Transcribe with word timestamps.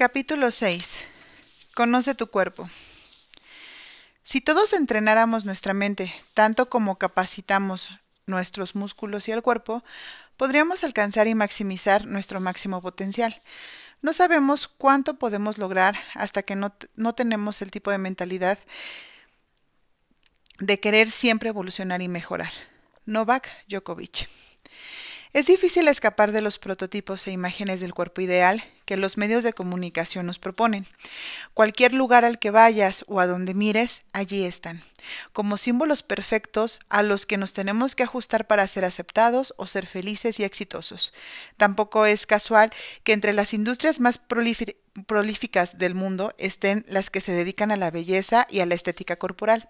Capítulo 0.00 0.50
6. 0.50 0.96
Conoce 1.74 2.14
tu 2.14 2.28
cuerpo. 2.28 2.70
Si 4.22 4.40
todos 4.40 4.72
entrenáramos 4.72 5.44
nuestra 5.44 5.74
mente 5.74 6.14
tanto 6.32 6.70
como 6.70 6.96
capacitamos 6.96 7.90
nuestros 8.24 8.74
músculos 8.74 9.28
y 9.28 9.32
el 9.32 9.42
cuerpo, 9.42 9.84
podríamos 10.38 10.84
alcanzar 10.84 11.28
y 11.28 11.34
maximizar 11.34 12.06
nuestro 12.06 12.40
máximo 12.40 12.80
potencial. 12.80 13.42
No 14.00 14.14
sabemos 14.14 14.68
cuánto 14.68 15.18
podemos 15.18 15.58
lograr 15.58 15.96
hasta 16.14 16.44
que 16.44 16.56
no, 16.56 16.72
no 16.96 17.14
tenemos 17.14 17.60
el 17.60 17.70
tipo 17.70 17.90
de 17.90 17.98
mentalidad 17.98 18.58
de 20.60 20.80
querer 20.80 21.10
siempre 21.10 21.50
evolucionar 21.50 22.00
y 22.00 22.08
mejorar. 22.08 22.52
Novak 23.04 23.50
Djokovic. 23.68 24.30
Es 25.34 25.44
difícil 25.44 25.88
escapar 25.88 26.32
de 26.32 26.40
los 26.40 26.58
prototipos 26.58 27.26
e 27.26 27.32
imágenes 27.32 27.82
del 27.82 27.92
cuerpo 27.92 28.22
ideal 28.22 28.64
que 28.90 28.96
los 28.96 29.16
medios 29.16 29.44
de 29.44 29.52
comunicación 29.52 30.26
nos 30.26 30.40
proponen. 30.40 30.84
Cualquier 31.54 31.94
lugar 31.94 32.24
al 32.24 32.40
que 32.40 32.50
vayas 32.50 33.04
o 33.06 33.20
a 33.20 33.28
donde 33.28 33.54
mires, 33.54 34.02
allí 34.12 34.44
están, 34.44 34.82
como 35.32 35.58
símbolos 35.58 36.02
perfectos 36.02 36.80
a 36.88 37.04
los 37.04 37.24
que 37.24 37.36
nos 37.36 37.52
tenemos 37.52 37.94
que 37.94 38.02
ajustar 38.02 38.48
para 38.48 38.66
ser 38.66 38.84
aceptados 38.84 39.54
o 39.58 39.68
ser 39.68 39.86
felices 39.86 40.40
y 40.40 40.42
exitosos. 40.42 41.12
Tampoco 41.56 42.04
es 42.04 42.26
casual 42.26 42.72
que 43.04 43.12
entre 43.12 43.32
las 43.32 43.54
industrias 43.54 44.00
más 44.00 44.18
prolíficas 44.18 45.78
del 45.78 45.94
mundo 45.94 46.34
estén 46.36 46.84
las 46.88 47.10
que 47.10 47.20
se 47.20 47.30
dedican 47.30 47.70
a 47.70 47.76
la 47.76 47.92
belleza 47.92 48.48
y 48.50 48.58
a 48.58 48.66
la 48.66 48.74
estética 48.74 49.14
corporal. 49.14 49.68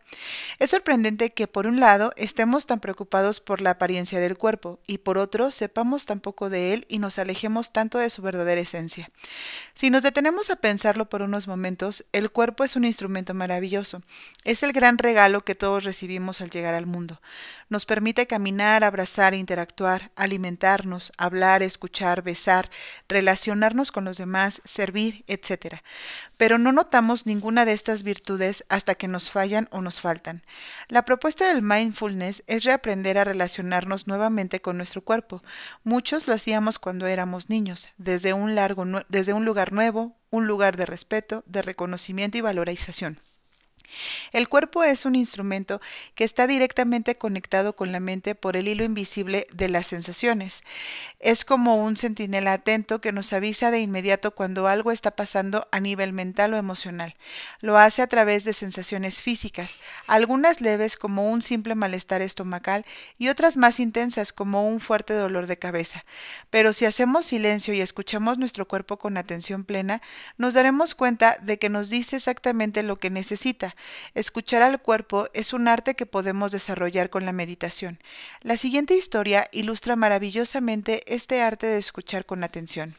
Es 0.58 0.70
sorprendente 0.70 1.34
que 1.34 1.46
por 1.46 1.66
un 1.66 1.78
lado 1.78 2.14
estemos 2.16 2.64
tan 2.64 2.80
preocupados 2.80 3.40
por 3.40 3.60
la 3.60 3.72
apariencia 3.72 4.18
del 4.18 4.38
cuerpo 4.38 4.80
y 4.86 4.98
por 4.98 5.18
otro 5.18 5.50
sepamos 5.50 6.06
tan 6.06 6.20
poco 6.20 6.48
de 6.48 6.72
él 6.72 6.86
y 6.88 7.00
nos 7.00 7.18
alejemos 7.18 7.70
tanto 7.70 7.98
de 7.98 8.08
su 8.08 8.22
verdadera 8.22 8.62
esencia. 8.62 9.09
Si 9.74 9.88
nos 9.88 10.02
detenemos 10.02 10.50
a 10.50 10.56
pensarlo 10.56 11.08
por 11.08 11.22
unos 11.22 11.46
momentos, 11.48 12.04
el 12.12 12.30
cuerpo 12.30 12.64
es 12.64 12.76
un 12.76 12.84
instrumento 12.84 13.32
maravilloso. 13.34 14.02
Es 14.44 14.62
el 14.62 14.72
gran 14.72 14.98
regalo 14.98 15.44
que 15.44 15.54
todos 15.54 15.84
recibimos 15.84 16.40
al 16.40 16.50
llegar 16.50 16.74
al 16.74 16.86
mundo. 16.86 17.20
Nos 17.68 17.86
permite 17.86 18.26
caminar, 18.26 18.84
abrazar, 18.84 19.32
interactuar, 19.32 20.10
alimentarnos, 20.16 21.12
hablar, 21.16 21.62
escuchar, 21.62 22.22
besar, 22.22 22.68
relacionarnos 23.08 23.92
con 23.92 24.04
los 24.04 24.18
demás, 24.18 24.60
servir, 24.64 25.24
etc. 25.28 25.76
Pero 26.36 26.58
no 26.58 26.72
notamos 26.72 27.26
ninguna 27.26 27.64
de 27.64 27.72
estas 27.72 28.02
virtudes 28.02 28.64
hasta 28.68 28.96
que 28.96 29.08
nos 29.08 29.30
fallan 29.30 29.68
o 29.70 29.80
nos 29.80 30.00
faltan. 30.00 30.42
La 30.88 31.04
propuesta 31.04 31.46
del 31.46 31.62
mindfulness 31.62 32.42
es 32.46 32.64
reaprender 32.64 33.18
a 33.18 33.24
relacionarnos 33.24 34.06
nuevamente 34.06 34.60
con 34.60 34.76
nuestro 34.76 35.02
cuerpo. 35.02 35.40
Muchos 35.84 36.26
lo 36.26 36.34
hacíamos 36.34 36.78
cuando 36.78 37.06
éramos 37.06 37.48
niños, 37.48 37.88
desde 37.96 38.32
un 38.32 38.54
largo 38.54 38.84
desde 39.08 39.32
un 39.32 39.44
lugar 39.44 39.72
nuevo, 39.72 40.16
un 40.30 40.46
lugar 40.46 40.76
de 40.76 40.86
respeto, 40.86 41.42
de 41.46 41.62
reconocimiento 41.62 42.38
y 42.38 42.40
valorización. 42.40 43.20
El 44.32 44.48
cuerpo 44.48 44.84
es 44.84 45.04
un 45.04 45.14
instrumento 45.14 45.80
que 46.14 46.24
está 46.24 46.46
directamente 46.46 47.16
conectado 47.16 47.74
con 47.74 47.92
la 47.92 48.00
mente 48.00 48.34
por 48.34 48.56
el 48.56 48.68
hilo 48.68 48.84
invisible 48.84 49.46
de 49.52 49.68
las 49.68 49.86
sensaciones. 49.86 50.62
Es 51.18 51.44
como 51.44 51.76
un 51.76 51.96
centinela 51.96 52.52
atento 52.52 53.00
que 53.00 53.12
nos 53.12 53.32
avisa 53.32 53.70
de 53.70 53.80
inmediato 53.80 54.30
cuando 54.32 54.68
algo 54.68 54.92
está 54.92 55.10
pasando 55.10 55.68
a 55.70 55.80
nivel 55.80 56.12
mental 56.12 56.54
o 56.54 56.56
emocional. 56.56 57.16
Lo 57.60 57.78
hace 57.78 58.02
a 58.02 58.06
través 58.06 58.44
de 58.44 58.52
sensaciones 58.52 59.22
físicas, 59.22 59.76
algunas 60.06 60.60
leves 60.60 60.96
como 60.96 61.30
un 61.30 61.42
simple 61.42 61.74
malestar 61.74 62.22
estomacal 62.22 62.84
y 63.18 63.28
otras 63.28 63.56
más 63.56 63.80
intensas 63.80 64.32
como 64.32 64.66
un 64.66 64.80
fuerte 64.80 65.14
dolor 65.14 65.46
de 65.46 65.58
cabeza. 65.58 66.04
Pero 66.50 66.72
si 66.72 66.84
hacemos 66.84 67.26
silencio 67.26 67.74
y 67.74 67.80
escuchamos 67.80 68.38
nuestro 68.38 68.66
cuerpo 68.66 68.98
con 68.98 69.16
atención 69.16 69.64
plena, 69.64 70.00
nos 70.38 70.54
daremos 70.54 70.94
cuenta 70.94 71.38
de 71.42 71.58
que 71.58 71.68
nos 71.68 71.90
dice 71.90 72.16
exactamente 72.16 72.82
lo 72.82 72.98
que 72.98 73.10
necesita 73.10 73.74
Escuchar 74.14 74.62
al 74.62 74.80
cuerpo 74.80 75.28
es 75.34 75.52
un 75.52 75.68
arte 75.68 75.94
que 75.94 76.06
podemos 76.06 76.52
desarrollar 76.52 77.10
con 77.10 77.26
la 77.26 77.32
meditación. 77.32 77.98
La 78.42 78.56
siguiente 78.56 78.96
historia 78.96 79.48
ilustra 79.52 79.96
maravillosamente 79.96 81.02
este 81.12 81.42
arte 81.42 81.66
de 81.66 81.78
escuchar 81.78 82.26
con 82.26 82.44
atención. 82.44 82.94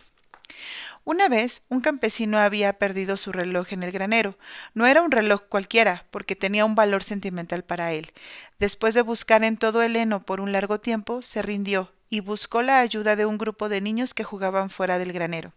Una 1.03 1.30
vez 1.30 1.64
un 1.69 1.81
campesino 1.81 2.38
había 2.38 2.74
perdido 2.74 3.18
su 3.18 3.31
reloj 3.31 3.74
en 3.74 3.81
el 3.81 3.92
granero. 3.92 4.38
No 4.75 4.86
era 4.86 5.02
un 5.02 5.09
reloj 5.09 5.42
cualquiera, 5.50 6.06
porque 6.12 6.36
tenía 6.36 6.64
un 6.64 6.75
valor 6.75 7.03
sentimental 7.03 7.63
para 7.63 7.92
él. 7.92 8.12
Después 8.59 8.94
de 8.94 9.02
buscar 9.02 9.44
en 9.44 9.58
todo 9.58 9.81
el 9.81 9.96
heno 9.96 10.24
por 10.24 10.40
un 10.40 10.52
largo 10.52 10.80
tiempo, 10.80 11.24
se 11.24 11.42
rindió 11.42 11.92
y 12.12 12.20
buscó 12.20 12.62
la 12.62 12.82
ayuda 12.82 13.16
de 13.16 13.26
un 13.26 13.38
grupo 13.38 13.70
de 13.70 13.80
niños 13.80 14.14
que 14.14 14.26
jugaban 14.26 14.70
fuera 14.70 15.00
del 15.00 15.14
granero. 15.14 15.54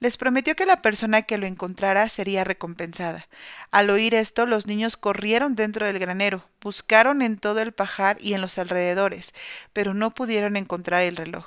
Les 0.00 0.16
prometió 0.16 0.56
que 0.56 0.64
la 0.64 0.80
persona 0.80 1.22
que 1.22 1.36
lo 1.36 1.46
encontrara 1.46 2.08
sería 2.08 2.44
recompensada. 2.44 3.28
Al 3.70 3.90
oír 3.90 4.14
esto, 4.14 4.46
los 4.46 4.66
niños 4.66 4.96
corrieron 4.96 5.54
dentro 5.54 5.84
del 5.84 5.98
granero, 5.98 6.46
buscaron 6.62 7.20
en 7.20 7.36
todo 7.36 7.60
el 7.60 7.72
pajar 7.72 8.16
y 8.20 8.32
en 8.32 8.40
los 8.40 8.56
alrededores, 8.56 9.34
pero 9.74 9.92
no 9.92 10.14
pudieron 10.14 10.56
encontrar 10.56 11.02
el 11.02 11.14
reloj. 11.14 11.44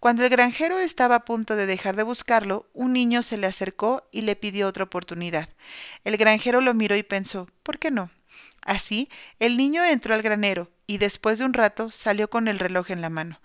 Cuando 0.00 0.24
el 0.24 0.30
granjero 0.30 0.78
estaba 0.78 1.16
a 1.16 1.24
punto 1.26 1.54
de 1.54 1.66
dejar 1.66 1.94
de 1.94 2.02
buscarlo, 2.02 2.66
un 2.72 2.94
niño 2.94 3.22
se 3.22 3.36
le 3.36 3.46
acercó 3.46 4.08
y 4.10 4.22
le 4.22 4.36
pidió 4.36 4.68
otra 4.68 4.84
oportunidad. 4.84 5.50
El 6.02 6.16
granjero 6.16 6.62
lo 6.62 6.72
miró 6.72 6.96
y 6.96 7.02
pensó 7.02 7.46
¿por 7.62 7.78
qué 7.78 7.90
no? 7.90 8.10
Así, 8.62 9.08
el 9.40 9.56
niño 9.56 9.84
entró 9.84 10.14
al 10.14 10.22
granero 10.22 10.70
y 10.86 10.98
después 10.98 11.38
de 11.38 11.44
un 11.44 11.52
rato 11.52 11.90
salió 11.90 12.30
con 12.30 12.46
el 12.46 12.60
reloj 12.60 12.90
en 12.90 13.00
la 13.00 13.10
mano. 13.10 13.40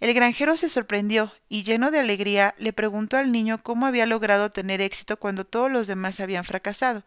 El 0.00 0.12
granjero 0.12 0.56
se 0.58 0.68
sorprendió 0.68 1.32
y 1.48 1.62
lleno 1.62 1.90
de 1.90 2.00
alegría 2.00 2.54
le 2.58 2.74
preguntó 2.74 3.16
al 3.16 3.32
niño 3.32 3.62
cómo 3.62 3.86
había 3.86 4.04
logrado 4.04 4.50
tener 4.50 4.82
éxito 4.82 5.16
cuando 5.18 5.46
todos 5.46 5.70
los 5.70 5.86
demás 5.86 6.20
habían 6.20 6.44
fracasado. 6.44 7.02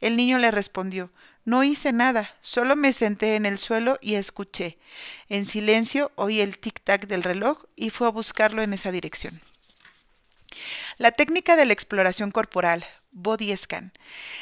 El 0.00 0.16
niño 0.16 0.38
le 0.38 0.50
respondió 0.50 1.10
No 1.44 1.62
hice 1.62 1.92
nada, 1.92 2.34
solo 2.40 2.74
me 2.74 2.92
senté 2.92 3.36
en 3.36 3.46
el 3.46 3.58
suelo 3.58 3.98
y 4.00 4.16
escuché. 4.16 4.78
En 5.28 5.46
silencio 5.46 6.10
oí 6.16 6.40
el 6.40 6.60
tic-tac 6.60 7.06
del 7.06 7.22
reloj 7.22 7.64
y 7.76 7.90
fue 7.90 8.08
a 8.08 8.10
buscarlo 8.10 8.62
en 8.62 8.72
esa 8.72 8.90
dirección. 8.90 9.40
La 10.98 11.12
técnica 11.12 11.54
de 11.54 11.66
la 11.66 11.72
exploración 11.72 12.30
corporal, 12.30 12.84
body 13.14 13.56
scan. 13.56 13.92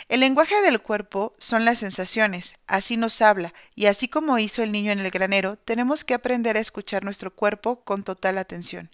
El 0.09 0.21
lenguaje 0.21 0.61
del 0.63 0.81
cuerpo 0.81 1.35
son 1.39 1.65
las 1.65 1.79
sensaciones, 1.79 2.57
así 2.67 2.97
nos 2.97 3.23
habla, 3.23 3.55
y 3.75 3.87
así 3.87 4.09
como 4.09 4.39
hizo 4.39 4.63
el 4.63 4.73
niño 4.73 4.91
en 4.91 4.99
el 4.99 5.11
granero, 5.11 5.57
tenemos 5.57 6.05
que 6.05 6.15
aprender 6.15 6.57
a 6.57 6.61
escuchar 6.61 7.05
nuestro 7.05 7.33
cuerpo 7.33 7.85
con 7.85 8.03
total 8.03 8.39
atención. 8.39 8.91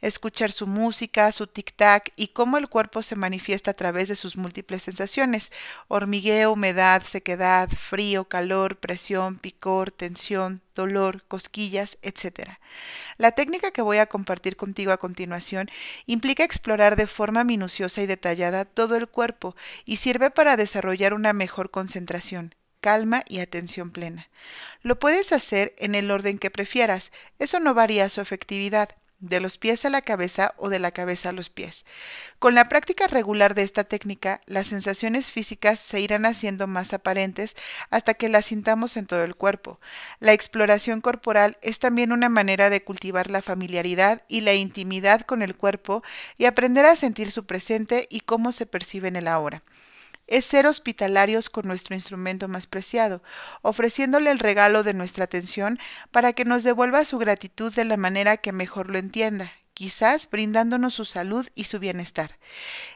Escuchar 0.00 0.52
su 0.52 0.66
música, 0.66 1.30
su 1.32 1.46
tic-tac 1.46 2.12
y 2.16 2.28
cómo 2.28 2.56
el 2.56 2.68
cuerpo 2.68 3.02
se 3.02 3.16
manifiesta 3.16 3.72
a 3.72 3.74
través 3.74 4.08
de 4.08 4.16
sus 4.16 4.36
múltiples 4.36 4.84
sensaciones: 4.84 5.52
hormigueo, 5.88 6.52
humedad, 6.52 7.02
sequedad, 7.02 7.68
frío, 7.68 8.24
calor, 8.24 8.76
presión, 8.78 9.38
picor, 9.38 9.90
tensión, 9.90 10.62
dolor, 10.76 11.24
cosquillas, 11.26 11.98
etc. 12.02 12.58
La 13.16 13.32
técnica 13.32 13.72
que 13.72 13.82
voy 13.82 13.98
a 13.98 14.06
compartir 14.06 14.54
contigo 14.54 14.92
a 14.92 14.98
continuación 14.98 15.68
implica 16.06 16.44
explorar 16.44 16.94
de 16.94 17.08
forma 17.08 17.42
minuciosa 17.42 18.00
y 18.02 18.06
detallada 18.06 18.64
todo 18.64 18.94
el 18.94 19.08
cuerpo 19.08 19.56
y 19.84 19.96
sirve 19.96 20.30
para 20.30 20.56
desarrollar 20.56 21.14
una 21.14 21.32
mejor 21.32 21.72
concentración, 21.72 22.54
calma 22.80 23.24
y 23.26 23.40
atención 23.40 23.90
plena. 23.90 24.28
Lo 24.82 25.00
puedes 25.00 25.32
hacer 25.32 25.74
en 25.78 25.96
el 25.96 26.12
orden 26.12 26.38
que 26.38 26.52
prefieras, 26.52 27.10
eso 27.40 27.58
no 27.58 27.74
varía 27.74 28.08
su 28.08 28.20
efectividad 28.20 28.90
de 29.18 29.40
los 29.40 29.58
pies 29.58 29.84
a 29.84 29.90
la 29.90 30.02
cabeza 30.02 30.54
o 30.56 30.68
de 30.68 30.78
la 30.78 30.90
cabeza 30.90 31.30
a 31.30 31.32
los 31.32 31.48
pies. 31.48 31.84
Con 32.38 32.54
la 32.54 32.68
práctica 32.68 33.06
regular 33.06 33.54
de 33.54 33.62
esta 33.62 33.84
técnica, 33.84 34.40
las 34.46 34.66
sensaciones 34.66 35.30
físicas 35.30 35.80
se 35.80 36.00
irán 36.00 36.26
haciendo 36.26 36.66
más 36.66 36.92
aparentes 36.92 37.56
hasta 37.90 38.14
que 38.14 38.28
las 38.28 38.46
sintamos 38.46 38.96
en 38.96 39.06
todo 39.06 39.24
el 39.24 39.34
cuerpo. 39.34 39.80
La 40.20 40.32
exploración 40.32 41.00
corporal 41.00 41.56
es 41.62 41.78
también 41.78 42.12
una 42.12 42.28
manera 42.28 42.70
de 42.70 42.84
cultivar 42.84 43.30
la 43.30 43.42
familiaridad 43.42 44.22
y 44.28 44.42
la 44.42 44.54
intimidad 44.54 45.22
con 45.22 45.42
el 45.42 45.56
cuerpo 45.56 46.02
y 46.38 46.44
aprender 46.44 46.84
a 46.84 46.96
sentir 46.96 47.30
su 47.30 47.46
presente 47.46 48.06
y 48.10 48.20
cómo 48.20 48.52
se 48.52 48.66
percibe 48.66 49.08
en 49.08 49.16
el 49.16 49.28
ahora 49.28 49.62
es 50.26 50.44
ser 50.44 50.66
hospitalarios 50.66 51.48
con 51.50 51.66
nuestro 51.66 51.94
instrumento 51.94 52.48
más 52.48 52.66
preciado, 52.66 53.22
ofreciéndole 53.62 54.30
el 54.30 54.38
regalo 54.38 54.82
de 54.82 54.94
nuestra 54.94 55.24
atención 55.24 55.78
para 56.10 56.32
que 56.32 56.44
nos 56.44 56.64
devuelva 56.64 57.04
su 57.04 57.18
gratitud 57.18 57.72
de 57.72 57.84
la 57.84 57.96
manera 57.96 58.36
que 58.36 58.52
mejor 58.52 58.90
lo 58.90 58.98
entienda, 58.98 59.52
quizás 59.76 60.30
brindándonos 60.30 60.94
su 60.94 61.04
salud 61.04 61.46
y 61.54 61.64
su 61.64 61.78
bienestar. 61.78 62.38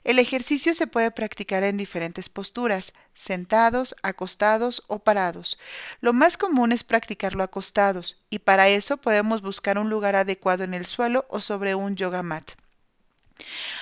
El 0.02 0.18
ejercicio 0.18 0.74
se 0.74 0.86
puede 0.86 1.10
practicar 1.10 1.62
en 1.62 1.76
diferentes 1.76 2.30
posturas, 2.30 2.94
sentados, 3.12 3.94
acostados 4.02 4.82
o 4.86 5.00
parados. 5.00 5.58
Lo 6.00 6.14
más 6.14 6.38
común 6.38 6.72
es 6.72 6.82
practicarlo 6.82 7.42
acostados, 7.42 8.18
y 8.30 8.38
para 8.38 8.68
eso 8.68 8.96
podemos 8.96 9.42
buscar 9.42 9.78
un 9.78 9.90
lugar 9.90 10.16
adecuado 10.16 10.64
en 10.64 10.72
el 10.72 10.86
suelo 10.86 11.26
o 11.28 11.42
sobre 11.42 11.74
un 11.74 11.96
yoga 11.96 12.22
mat. 12.22 12.52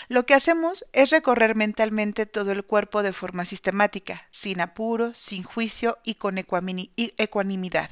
Lo 0.09 0.27
que 0.27 0.35
hacemos 0.35 0.87
es 0.93 1.11
recorrer 1.11 1.55
mentalmente 1.55 2.27
todo 2.27 2.53
el 2.53 2.65
cuerpo 2.65 3.03
de 3.03 3.13
forma 3.13 3.45
sistemática, 3.45 4.27
sin 4.31 4.61
apuro, 4.61 5.15
sin 5.15 5.43
juicio 5.43 5.99
y 6.05 6.15
con 6.15 6.39
ecuanimidad. 6.39 7.91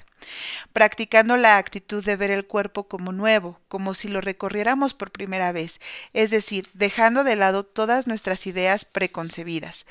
Practicando 0.73 1.37
la 1.37 1.56
actitud 1.56 2.05
de 2.05 2.17
ver 2.17 2.31
el 2.31 2.46
cuerpo 2.46 2.88
como 2.88 3.12
nuevo, 3.12 3.61
como 3.69 3.94
si 3.94 4.08
lo 4.08 4.20
recorriéramos 4.20 4.94
por 4.94 5.11
primera 5.11 5.52
vez, 5.52 5.81
es 6.12 6.31
decir, 6.31 6.69
dejando 6.75 7.25
de 7.25 7.37
lado 7.37 7.64
todas 7.64 8.06
nuestras 8.06 8.46
ideas 8.46 8.84
preconcebidas. 8.84 9.87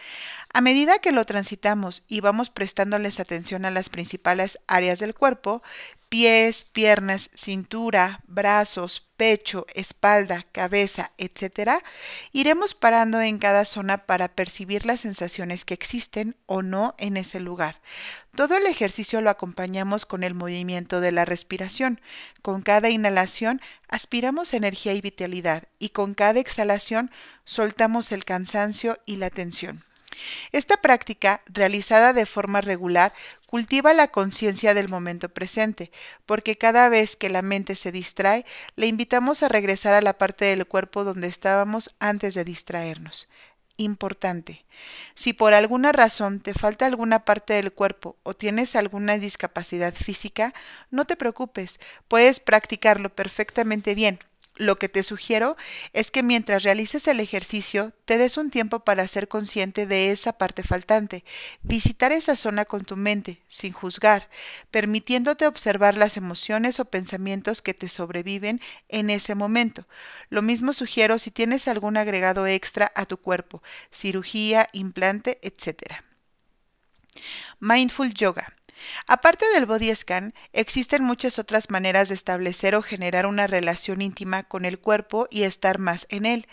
A 0.53 0.61
medida 0.61 0.99
que 0.99 1.11
lo 1.11 1.25
transitamos 1.25 2.05
y 2.07 2.21
vamos 2.21 2.49
prestándoles 2.49 3.19
atención 3.19 3.65
a 3.65 3.71
las 3.71 3.89
principales 3.89 4.57
áreas 4.67 4.99
del 4.99 5.13
cuerpo, 5.13 5.61
pies, 6.09 6.63
piernas, 6.63 7.29
cintura, 7.33 8.21
brazos, 8.27 9.05
pecho, 9.17 9.65
espalda, 9.73 10.45
cabeza, 10.51 11.11
etc., 11.17 11.83
iremos 12.31 12.73
parando 12.73 13.21
en 13.21 13.37
cada 13.37 13.65
zona 13.65 14.05
para 14.05 14.29
percibir 14.29 14.85
las 14.85 15.01
sensaciones 15.01 15.65
que 15.65 15.73
existen 15.73 16.35
o 16.45 16.61
no 16.61 16.95
en 16.97 17.17
ese 17.17 17.39
lugar. 17.39 17.81
Todo 18.35 18.55
el 18.57 18.65
ejercicio 18.65 19.21
lo 19.21 19.29
acompañamos 19.29 20.05
con 20.05 20.23
el 20.25 20.33
movimiento 20.33 21.01
de 21.01 21.11
la 21.11 21.25
respiración. 21.25 22.01
Con 22.41 22.61
cada 22.61 22.89
inhalación 22.89 23.61
aspiramos 23.87 24.53
energía 24.53 24.93
y 24.93 25.01
vitalidad 25.01 25.63
y 25.79 25.89
con 25.89 26.13
cada 26.13 26.39
exhalación 26.39 27.11
soltamos 27.43 28.11
el 28.11 28.25
cansancio 28.25 28.97
y 29.05 29.17
la 29.17 29.29
tensión. 29.29 29.83
Esta 30.51 30.77
práctica, 30.77 31.41
realizada 31.45 32.13
de 32.13 32.25
forma 32.25 32.61
regular, 32.61 33.13
cultiva 33.47 33.93
la 33.93 34.07
conciencia 34.09 34.73
del 34.73 34.89
momento 34.89 35.29
presente, 35.29 35.91
porque 36.25 36.57
cada 36.57 36.89
vez 36.89 37.15
que 37.15 37.29
la 37.29 37.41
mente 37.41 37.75
se 37.75 37.91
distrae, 37.91 38.45
le 38.75 38.87
invitamos 38.87 39.43
a 39.43 39.49
regresar 39.49 39.93
a 39.93 40.01
la 40.01 40.17
parte 40.17 40.45
del 40.45 40.65
cuerpo 40.65 41.03
donde 41.03 41.27
estábamos 41.27 41.95
antes 41.99 42.33
de 42.33 42.43
distraernos. 42.43 43.27
Importante. 43.77 44.65
Si 45.15 45.33
por 45.33 45.53
alguna 45.53 45.91
razón 45.91 46.39
te 46.39 46.53
falta 46.53 46.85
alguna 46.85 47.25
parte 47.25 47.53
del 47.55 47.73
cuerpo 47.73 48.15
o 48.23 48.33
tienes 48.33 48.75
alguna 48.75 49.17
discapacidad 49.17 49.93
física, 49.93 50.53
no 50.91 51.05
te 51.05 51.17
preocupes, 51.17 51.81
puedes 52.07 52.39
practicarlo 52.39 53.13
perfectamente 53.13 53.93
bien 53.93 54.19
lo 54.55 54.77
que 54.77 54.89
te 54.89 55.03
sugiero 55.03 55.57
es 55.93 56.11
que 56.11 56.23
mientras 56.23 56.63
realices 56.63 57.07
el 57.07 57.19
ejercicio 57.19 57.93
te 58.05 58.17
des 58.17 58.37
un 58.37 58.49
tiempo 58.51 58.79
para 58.79 59.07
ser 59.07 59.27
consciente 59.27 59.85
de 59.85 60.11
esa 60.11 60.33
parte 60.33 60.63
faltante, 60.63 61.23
visitar 61.61 62.11
esa 62.11 62.35
zona 62.35 62.65
con 62.65 62.85
tu 62.85 62.95
mente, 62.95 63.41
sin 63.47 63.73
juzgar, 63.73 64.29
permitiéndote 64.71 65.47
observar 65.47 65.97
las 65.97 66.17
emociones 66.17 66.79
o 66.79 66.85
pensamientos 66.85 67.61
que 67.61 67.73
te 67.73 67.89
sobreviven 67.89 68.61
en 68.89 69.09
ese 69.09 69.35
momento. 69.35 69.87
Lo 70.29 70.41
mismo 70.41 70.73
sugiero 70.73 71.19
si 71.19 71.31
tienes 71.31 71.67
algún 71.67 71.97
agregado 71.97 72.47
extra 72.47 72.91
a 72.95 73.05
tu 73.05 73.17
cuerpo, 73.17 73.61
cirugía, 73.91 74.69
implante, 74.71 75.39
etc. 75.41 76.01
Mindful 77.59 78.13
Yoga. 78.13 78.53
Aparte 79.07 79.45
del 79.53 79.65
body 79.65 79.93
scan, 79.95 80.33
existen 80.53 81.03
muchas 81.03 81.39
otras 81.39 81.69
maneras 81.69 82.09
de 82.09 82.15
establecer 82.15 82.75
o 82.75 82.81
generar 82.81 83.25
una 83.25 83.47
relación 83.47 84.01
íntima 84.01 84.43
con 84.43 84.65
el 84.65 84.79
cuerpo 84.79 85.27
y 85.29 85.43
estar 85.43 85.79
más 85.79 86.07
en 86.09 86.25
él. 86.25 86.47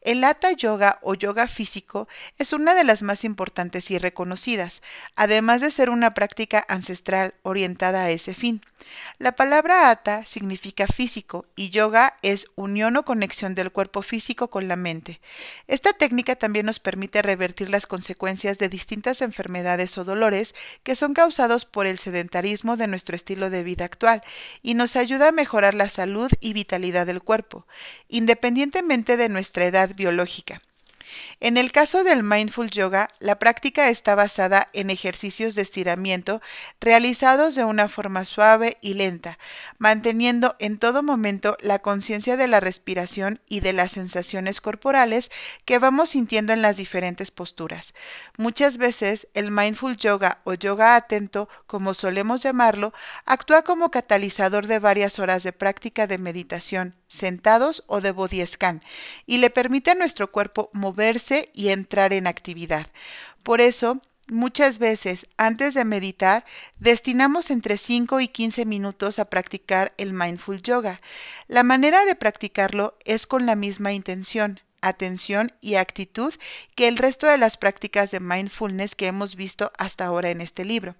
El 0.00 0.22
Hatha 0.24 0.52
Yoga 0.52 0.98
o 1.02 1.14
yoga 1.14 1.46
físico 1.46 2.08
es 2.38 2.52
una 2.52 2.74
de 2.74 2.84
las 2.84 3.02
más 3.02 3.24
importantes 3.24 3.90
y 3.90 3.98
reconocidas, 3.98 4.82
además 5.16 5.60
de 5.60 5.70
ser 5.70 5.90
una 5.90 6.14
práctica 6.14 6.64
ancestral 6.68 7.34
orientada 7.42 8.04
a 8.04 8.10
ese 8.10 8.34
fin. 8.34 8.62
La 9.18 9.32
palabra 9.32 9.90
Hatha 9.90 10.24
significa 10.26 10.86
físico 10.86 11.46
y 11.56 11.70
yoga 11.70 12.18
es 12.22 12.48
unión 12.56 12.96
o 12.96 13.04
conexión 13.04 13.54
del 13.54 13.70
cuerpo 13.70 14.02
físico 14.02 14.48
con 14.48 14.68
la 14.68 14.76
mente. 14.76 15.20
Esta 15.66 15.92
técnica 15.92 16.36
también 16.36 16.66
nos 16.66 16.80
permite 16.80 17.22
revertir 17.22 17.70
las 17.70 17.86
consecuencias 17.86 18.58
de 18.58 18.68
distintas 18.68 19.22
enfermedades 19.22 19.96
o 19.98 20.04
dolores 20.04 20.54
que 20.82 20.96
son 20.96 21.14
causados 21.14 21.64
por 21.64 21.86
el 21.86 21.98
sedentarismo 21.98 22.76
de 22.76 22.86
nuestro 22.86 23.16
estilo 23.16 23.50
de 23.50 23.62
vida 23.62 23.84
actual 23.84 24.22
y 24.62 24.74
nos 24.74 24.96
ayuda 24.96 25.28
a 25.28 25.32
mejorar 25.32 25.74
la 25.74 25.88
salud 25.88 26.30
y 26.40 26.52
vitalidad 26.52 27.06
del 27.06 27.22
cuerpo, 27.22 27.66
independientemente 28.08 29.16
de 29.16 29.28
nuestra 29.28 29.64
edad 29.64 29.94
biológica. 29.94 30.62
En 31.44 31.58
el 31.58 31.72
caso 31.72 32.04
del 32.04 32.22
mindful 32.22 32.70
yoga, 32.70 33.10
la 33.18 33.38
práctica 33.38 33.90
está 33.90 34.14
basada 34.14 34.70
en 34.72 34.88
ejercicios 34.88 35.54
de 35.54 35.60
estiramiento 35.60 36.40
realizados 36.80 37.54
de 37.54 37.64
una 37.64 37.90
forma 37.90 38.24
suave 38.24 38.78
y 38.80 38.94
lenta, 38.94 39.38
manteniendo 39.76 40.56
en 40.58 40.78
todo 40.78 41.02
momento 41.02 41.58
la 41.60 41.80
conciencia 41.80 42.38
de 42.38 42.48
la 42.48 42.60
respiración 42.60 43.42
y 43.46 43.60
de 43.60 43.74
las 43.74 43.92
sensaciones 43.92 44.62
corporales 44.62 45.30
que 45.66 45.78
vamos 45.78 46.08
sintiendo 46.08 46.54
en 46.54 46.62
las 46.62 46.78
diferentes 46.78 47.30
posturas. 47.30 47.92
Muchas 48.38 48.78
veces 48.78 49.28
el 49.34 49.50
mindful 49.50 49.98
yoga 49.98 50.38
o 50.44 50.54
yoga 50.54 50.96
atento, 50.96 51.50
como 51.66 51.92
solemos 51.92 52.42
llamarlo, 52.42 52.94
actúa 53.26 53.64
como 53.64 53.90
catalizador 53.90 54.66
de 54.66 54.78
varias 54.78 55.18
horas 55.18 55.42
de 55.42 55.52
práctica 55.52 56.06
de 56.06 56.16
meditación, 56.16 56.94
sentados 57.06 57.84
o 57.86 58.00
de 58.00 58.12
body 58.12 58.46
scan, 58.46 58.82
y 59.26 59.38
le 59.38 59.50
permite 59.50 59.90
a 59.90 59.94
nuestro 59.94 60.32
cuerpo 60.32 60.70
moverse 60.72 61.33
y 61.54 61.68
entrar 61.68 62.12
en 62.12 62.26
actividad. 62.26 62.86
Por 63.42 63.60
eso, 63.60 64.00
Muchas 64.26 64.78
veces, 64.78 65.26
antes 65.36 65.74
de 65.74 65.84
meditar, 65.84 66.46
destinamos 66.78 67.50
entre 67.50 67.76
5 67.76 68.20
y 68.20 68.28
15 68.28 68.64
minutos 68.64 69.18
a 69.18 69.26
practicar 69.26 69.92
el 69.98 70.14
mindful 70.14 70.62
yoga. 70.62 71.02
La 71.46 71.62
manera 71.62 72.06
de 72.06 72.14
practicarlo 72.14 72.96
es 73.04 73.26
con 73.26 73.44
la 73.44 73.54
misma 73.54 73.92
intención, 73.92 74.60
atención 74.86 75.52
y 75.60 75.76
actitud 75.76 76.34
que 76.74 76.88
el 76.88 76.96
resto 76.96 77.26
de 77.26 77.38
las 77.38 77.56
prácticas 77.56 78.10
de 78.10 78.20
mindfulness 78.20 78.94
que 78.94 79.06
hemos 79.06 79.34
visto 79.34 79.72
hasta 79.78 80.04
ahora 80.04 80.30
en 80.30 80.40
este 80.40 80.64
libro. 80.64 80.94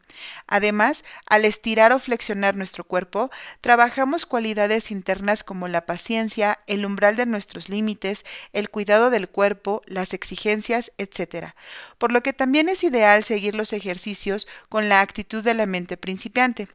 Además, 0.47 1.05
al 1.27 1.45
estirar 1.45 1.93
o 1.93 1.99
flexionar 1.99 2.55
nuestro 2.57 2.85
cuerpo, 2.85 3.31
trabajamos 3.61 4.27
cualidades 4.27 4.91
internas 4.91 5.45
como 5.45 5.69
la 5.69 5.87
paciencia, 5.87 6.61
el 6.67 6.87
umbral 6.87 7.17
de 7.17 7.27
nuestros 7.27 7.69
límites, 7.69 8.25
el 8.53 8.71
cuidado 8.71 9.11
del 9.11 9.29
cuerpo, 9.29 9.83
las 9.87 10.15
exigencias, 10.15 10.93
etc. 10.99 11.55
Por 11.99 12.13
lo 12.13 12.23
que 12.23 12.33
también 12.33 12.69
es 12.69 12.85
ideal 12.85 13.25
seguir 13.25 13.55
los 13.55 13.73
ejercicios 13.73 14.49
con 14.69 14.89
la 14.89 15.01
actitud 15.01 15.45
de 15.45 15.55
la 15.55 15.67
mente 15.67 15.97
principiante. 15.97 16.69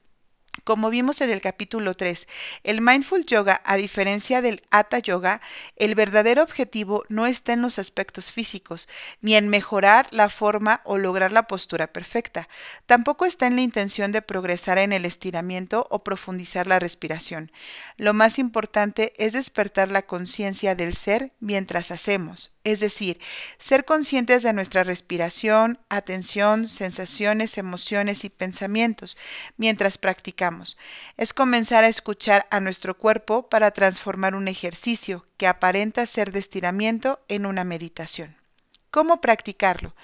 Como 0.63 0.89
vimos 0.89 1.21
en 1.21 1.29
el 1.29 1.41
capítulo 1.41 1.93
3, 1.93 2.27
el 2.63 2.81
mindful 2.81 3.25
yoga, 3.25 3.61
a 3.65 3.77
diferencia 3.77 4.41
del 4.41 4.61
hatha 4.71 4.99
yoga, 4.99 5.41
el 5.75 5.95
verdadero 5.95 6.43
objetivo 6.43 7.03
no 7.09 7.25
está 7.25 7.53
en 7.53 7.61
los 7.61 7.79
aspectos 7.79 8.31
físicos, 8.31 8.87
ni 9.21 9.35
en 9.35 9.49
mejorar 9.49 10.07
la 10.11 10.29
forma 10.29 10.81
o 10.83 10.97
lograr 10.97 11.31
la 11.31 11.43
postura 11.43 11.87
perfecta. 11.87 12.47
Tampoco 12.85 13.25
está 13.25 13.47
en 13.47 13.55
la 13.55 13.61
intención 13.61 14.11
de 14.11 14.21
progresar 14.21 14.77
en 14.77 14.93
el 14.93 15.05
estiramiento 15.05 15.87
o 15.89 16.03
profundizar 16.03 16.67
la 16.67 16.79
respiración. 16.79 17.51
Lo 17.97 18.13
más 18.13 18.39
importante 18.39 19.13
es 19.17 19.33
despertar 19.33 19.89
la 19.89 20.03
conciencia 20.03 20.75
del 20.75 20.95
ser 20.95 21.31
mientras 21.39 21.91
hacemos, 21.91 22.51
es 22.63 22.79
decir, 22.79 23.19
ser 23.57 23.85
conscientes 23.85 24.43
de 24.43 24.53
nuestra 24.53 24.83
respiración, 24.83 25.79
atención, 25.89 26.67
sensaciones, 26.67 27.57
emociones 27.57 28.25
y 28.25 28.29
pensamientos 28.29 29.17
mientras 29.57 29.97
practicamos. 29.97 30.77
Es 31.17 31.33
comenzar 31.33 31.83
a 31.83 31.87
escuchar 31.87 32.47
a 32.51 32.59
nuestro 32.59 32.97
cuerpo 32.97 33.49
para 33.49 33.71
transformar 33.71 34.35
un 34.35 34.47
ejercicio 34.47 35.25
que 35.37 35.47
aparenta 35.47 36.05
ser 36.05 36.31
de 36.31 36.39
estiramiento 36.39 37.19
en 37.27 37.45
una 37.45 37.63
meditación. 37.63 38.35
¿Cómo 38.91 39.21
practicarlo? 39.21 39.95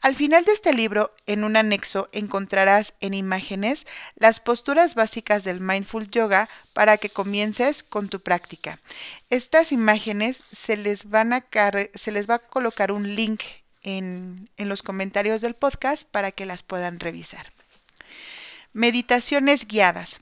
Al 0.00 0.14
final 0.14 0.44
de 0.44 0.52
este 0.52 0.72
libro, 0.72 1.12
en 1.26 1.42
un 1.42 1.56
anexo, 1.56 2.08
encontrarás 2.12 2.94
en 3.00 3.14
imágenes 3.14 3.86
las 4.14 4.38
posturas 4.38 4.94
básicas 4.94 5.42
del 5.42 5.60
mindful 5.60 6.08
yoga 6.08 6.48
para 6.72 6.98
que 6.98 7.10
comiences 7.10 7.82
con 7.82 8.08
tu 8.08 8.20
práctica. 8.20 8.78
Estas 9.28 9.72
imágenes 9.72 10.44
se 10.52 10.76
les, 10.76 11.12
va 11.12 11.22
a 11.22 12.38
colocar 12.38 12.92
un 12.92 13.16
link 13.16 13.42
en, 13.82 14.48
en 14.56 14.68
los 14.68 14.82
comentarios 14.82 15.40
del 15.40 15.54
podcast 15.54 16.08
para 16.08 16.30
que 16.30 16.46
las 16.46 16.62
puedan 16.62 17.00
revisar. 17.00 17.52
Meditaciones 18.72 19.66
guiadas. 19.66 20.20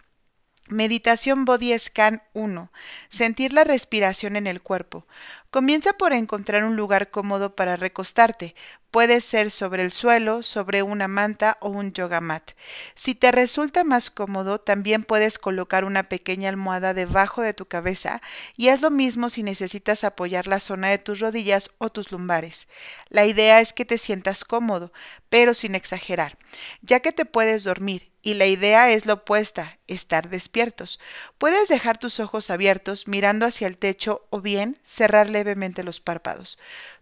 Meditación 0.68 1.44
Body 1.44 1.78
Scan 1.78 2.22
1. 2.32 2.72
Sentir 3.08 3.52
la 3.52 3.62
respiración 3.62 4.34
en 4.34 4.48
el 4.48 4.60
cuerpo. 4.60 5.06
Comienza 5.50 5.92
por 5.92 6.12
encontrar 6.12 6.64
un 6.64 6.74
lugar 6.74 7.10
cómodo 7.10 7.54
para 7.54 7.76
recostarte. 7.76 8.56
Puede 8.96 9.20
ser 9.20 9.50
sobre 9.50 9.82
el 9.82 9.92
suelo, 9.92 10.42
sobre 10.42 10.82
una 10.82 11.06
manta 11.06 11.58
o 11.60 11.68
un 11.68 11.92
yoga 11.92 12.22
mat. 12.22 12.52
Si 12.94 13.14
te 13.14 13.30
resulta 13.30 13.84
más 13.84 14.08
cómodo, 14.08 14.58
también 14.58 15.04
puedes 15.04 15.38
colocar 15.38 15.84
una 15.84 16.04
pequeña 16.04 16.48
almohada 16.48 16.94
debajo 16.94 17.42
de 17.42 17.52
tu 17.52 17.66
cabeza 17.66 18.22
y 18.56 18.70
haz 18.70 18.80
lo 18.80 18.90
mismo 18.90 19.28
si 19.28 19.42
necesitas 19.42 20.02
apoyar 20.02 20.46
la 20.46 20.60
zona 20.60 20.88
de 20.88 20.96
tus 20.96 21.20
rodillas 21.20 21.68
o 21.76 21.90
tus 21.90 22.10
lumbares. 22.10 22.68
La 23.10 23.26
idea 23.26 23.60
es 23.60 23.74
que 23.74 23.84
te 23.84 23.98
sientas 23.98 24.44
cómodo, 24.44 24.94
pero 25.28 25.52
sin 25.52 25.74
exagerar, 25.74 26.38
ya 26.80 27.00
que 27.00 27.12
te 27.12 27.26
puedes 27.26 27.64
dormir 27.64 28.10
y 28.26 28.34
la 28.34 28.46
idea 28.46 28.90
es 28.90 29.06
la 29.06 29.12
opuesta, 29.12 29.78
estar 29.86 30.30
despiertos. 30.30 30.98
Puedes 31.38 31.68
dejar 31.68 31.98
tus 31.98 32.18
ojos 32.18 32.50
abiertos 32.50 33.06
mirando 33.06 33.46
hacia 33.46 33.68
el 33.68 33.78
techo 33.78 34.26
o 34.30 34.40
bien 34.40 34.80
cerrar 34.82 35.30
levemente 35.30 35.84
los 35.84 36.00
párpados. 36.00 36.58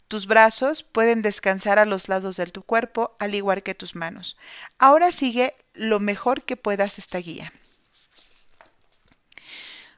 Tus 0.08 0.26
brazos 0.26 0.82
pueden 0.82 1.22
descansar 1.22 1.78
a 1.78 1.86
los 1.86 2.08
lados 2.08 2.36
de 2.36 2.46
tu 2.46 2.62
cuerpo, 2.62 3.16
al 3.18 3.34
igual 3.34 3.62
que 3.62 3.74
tus 3.74 3.94
manos. 3.94 4.36
Ahora 4.78 5.12
sigue 5.12 5.54
lo 5.72 5.98
mejor 5.98 6.42
que 6.42 6.56
puedas 6.56 6.98
esta 6.98 7.18
guía. 7.18 7.52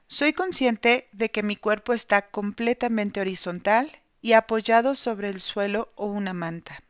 Soy 0.07 0.31
consciente 0.31 1.09
de 1.11 1.29
que 1.29 1.43
mi 1.43 1.57
cuerpo 1.57 1.93
está 1.93 2.29
completamente 2.29 3.19
horizontal 3.19 3.99
y 4.21 4.33
apoyado 4.33 4.95
sobre 4.95 5.29
el 5.29 5.41
suelo 5.41 5.91
o 5.95 6.05
una 6.05 6.33
manta. 6.33 6.81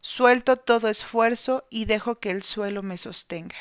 Suelto 0.00 0.56
todo 0.56 0.88
esfuerzo 0.88 1.64
y 1.70 1.84
dejo 1.84 2.18
que 2.18 2.30
el 2.30 2.42
suelo 2.42 2.82
me 2.82 2.98
sostenga. 2.98 3.56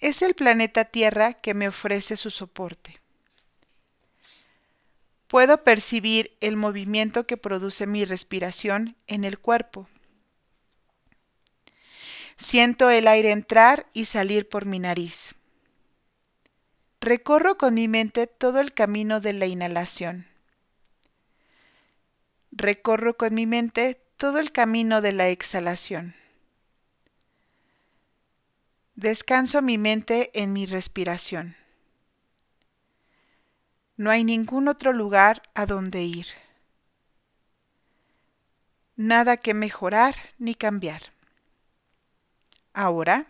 Es 0.00 0.20
el 0.20 0.34
planeta 0.34 0.84
Tierra 0.84 1.32
que 1.32 1.54
me 1.54 1.68
ofrece 1.68 2.18
su 2.18 2.30
soporte. 2.30 3.00
Puedo 5.28 5.64
percibir 5.64 6.36
el 6.40 6.56
movimiento 6.56 7.26
que 7.26 7.36
produce 7.36 7.86
mi 7.86 8.04
respiración 8.04 8.96
en 9.06 9.24
el 9.24 9.38
cuerpo. 9.38 9.88
Siento 12.36 12.90
el 12.90 13.06
aire 13.06 13.30
entrar 13.30 13.86
y 13.92 14.06
salir 14.06 14.48
por 14.48 14.66
mi 14.66 14.78
nariz. 14.78 15.34
Recorro 17.00 17.58
con 17.58 17.74
mi 17.74 17.86
mente 17.86 18.26
todo 18.26 18.60
el 18.60 18.72
camino 18.72 19.20
de 19.20 19.34
la 19.34 19.46
inhalación. 19.46 20.26
Recorro 22.50 23.16
con 23.16 23.34
mi 23.34 23.46
mente 23.46 24.00
todo 24.16 24.38
el 24.38 24.52
camino 24.52 25.00
de 25.00 25.12
la 25.12 25.28
exhalación. 25.28 26.14
Descanso 28.94 29.60
mi 29.60 29.76
mente 29.76 30.30
en 30.34 30.52
mi 30.52 30.66
respiración. 30.66 31.56
No 33.96 34.10
hay 34.10 34.24
ningún 34.24 34.68
otro 34.68 34.92
lugar 34.92 35.42
a 35.54 35.66
donde 35.66 36.02
ir. 36.02 36.26
Nada 38.96 39.36
que 39.36 39.54
mejorar 39.54 40.14
ni 40.38 40.54
cambiar. 40.54 41.12
Ahora, 42.72 43.26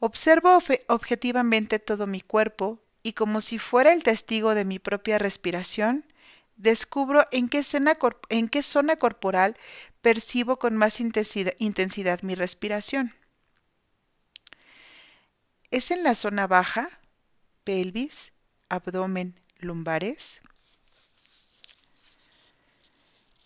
observo 0.00 0.58
objetivamente 0.88 1.78
todo 1.78 2.06
mi 2.06 2.20
cuerpo 2.20 2.78
y 3.02 3.14
como 3.14 3.40
si 3.40 3.58
fuera 3.58 3.92
el 3.92 4.02
testigo 4.02 4.54
de 4.54 4.66
mi 4.66 4.78
propia 4.78 5.18
respiración, 5.18 6.04
descubro 6.56 7.26
en 7.30 7.48
qué, 7.48 7.62
zona 7.62 8.96
corporal 8.96 9.56
percibo 10.02 10.58
con 10.58 10.76
más 10.76 11.00
intensidad, 11.00 11.54
intensidad 11.58 12.20
mi 12.22 12.34
respiración. 12.34 13.14
¿Es 15.70 15.90
en 15.90 16.02
la 16.02 16.14
zona 16.14 16.46
baja, 16.46 16.88
pelvis, 17.64 18.32
abdomen, 18.68 19.40
lumbares? 19.58 20.40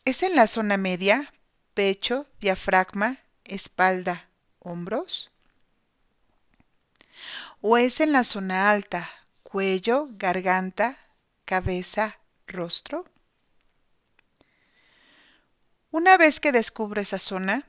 ¿Es 0.05 0.23
en 0.23 0.35
la 0.35 0.47
zona 0.47 0.76
media, 0.76 1.33
pecho, 1.75 2.26
diafragma, 2.41 3.19
espalda, 3.45 4.29
hombros? 4.59 5.31
¿O 7.61 7.79
es 7.79 8.00
en 8.00 8.12
la 8.12 8.25
zona 8.25 8.71
alta, 8.71 9.11
cuello, 9.43 10.09
garganta, 10.12 10.99
cabeza, 11.45 12.19
rostro? 12.47 13.05
Una 15.93 16.17
vez 16.17 16.41
que 16.41 16.52
descubro 16.52 17.00
esa 17.00 17.19
zona, 17.19 17.69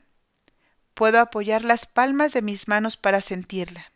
puedo 0.94 1.20
apoyar 1.20 1.62
las 1.62 1.86
palmas 1.86 2.32
de 2.32 2.42
mis 2.42 2.68
manos 2.68 2.96
para 2.96 3.20
sentirla. 3.20 3.92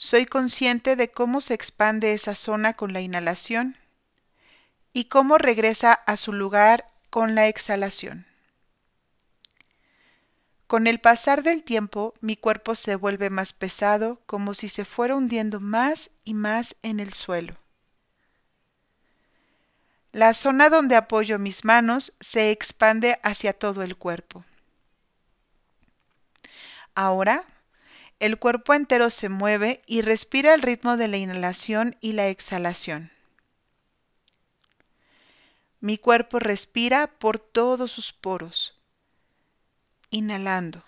Soy 0.00 0.26
consciente 0.26 0.94
de 0.94 1.10
cómo 1.10 1.40
se 1.40 1.54
expande 1.54 2.12
esa 2.12 2.36
zona 2.36 2.72
con 2.72 2.92
la 2.92 3.00
inhalación 3.00 3.76
y 4.92 5.06
cómo 5.06 5.38
regresa 5.38 5.92
a 5.92 6.16
su 6.16 6.32
lugar 6.32 6.86
con 7.10 7.34
la 7.34 7.48
exhalación. 7.48 8.24
Con 10.68 10.86
el 10.86 11.00
pasar 11.00 11.42
del 11.42 11.64
tiempo, 11.64 12.14
mi 12.20 12.36
cuerpo 12.36 12.76
se 12.76 12.94
vuelve 12.94 13.28
más 13.28 13.52
pesado, 13.52 14.20
como 14.26 14.54
si 14.54 14.68
se 14.68 14.84
fuera 14.84 15.16
hundiendo 15.16 15.58
más 15.58 16.10
y 16.22 16.34
más 16.34 16.76
en 16.82 17.00
el 17.00 17.12
suelo. 17.12 17.56
La 20.12 20.32
zona 20.32 20.68
donde 20.68 20.94
apoyo 20.94 21.40
mis 21.40 21.64
manos 21.64 22.12
se 22.20 22.52
expande 22.52 23.18
hacia 23.24 23.52
todo 23.52 23.82
el 23.82 23.96
cuerpo. 23.96 24.44
Ahora 26.94 27.44
el 28.20 28.38
cuerpo 28.38 28.74
entero 28.74 29.10
se 29.10 29.28
mueve 29.28 29.82
y 29.86 30.02
respira 30.02 30.54
el 30.54 30.62
ritmo 30.62 30.96
de 30.96 31.08
la 31.08 31.18
inhalación 31.18 31.96
y 32.00 32.12
la 32.12 32.28
exhalación. 32.28 33.12
Mi 35.80 35.98
cuerpo 35.98 36.40
respira 36.40 37.06
por 37.06 37.38
todos 37.38 37.92
sus 37.92 38.12
poros, 38.12 38.76
inhalando. 40.10 40.82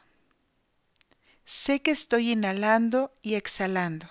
Sé 1.45 1.83
que 1.83 1.93
estoy 1.93 2.33
inhalando 2.33 3.13
y 3.23 3.35
exhalando. 3.35 4.11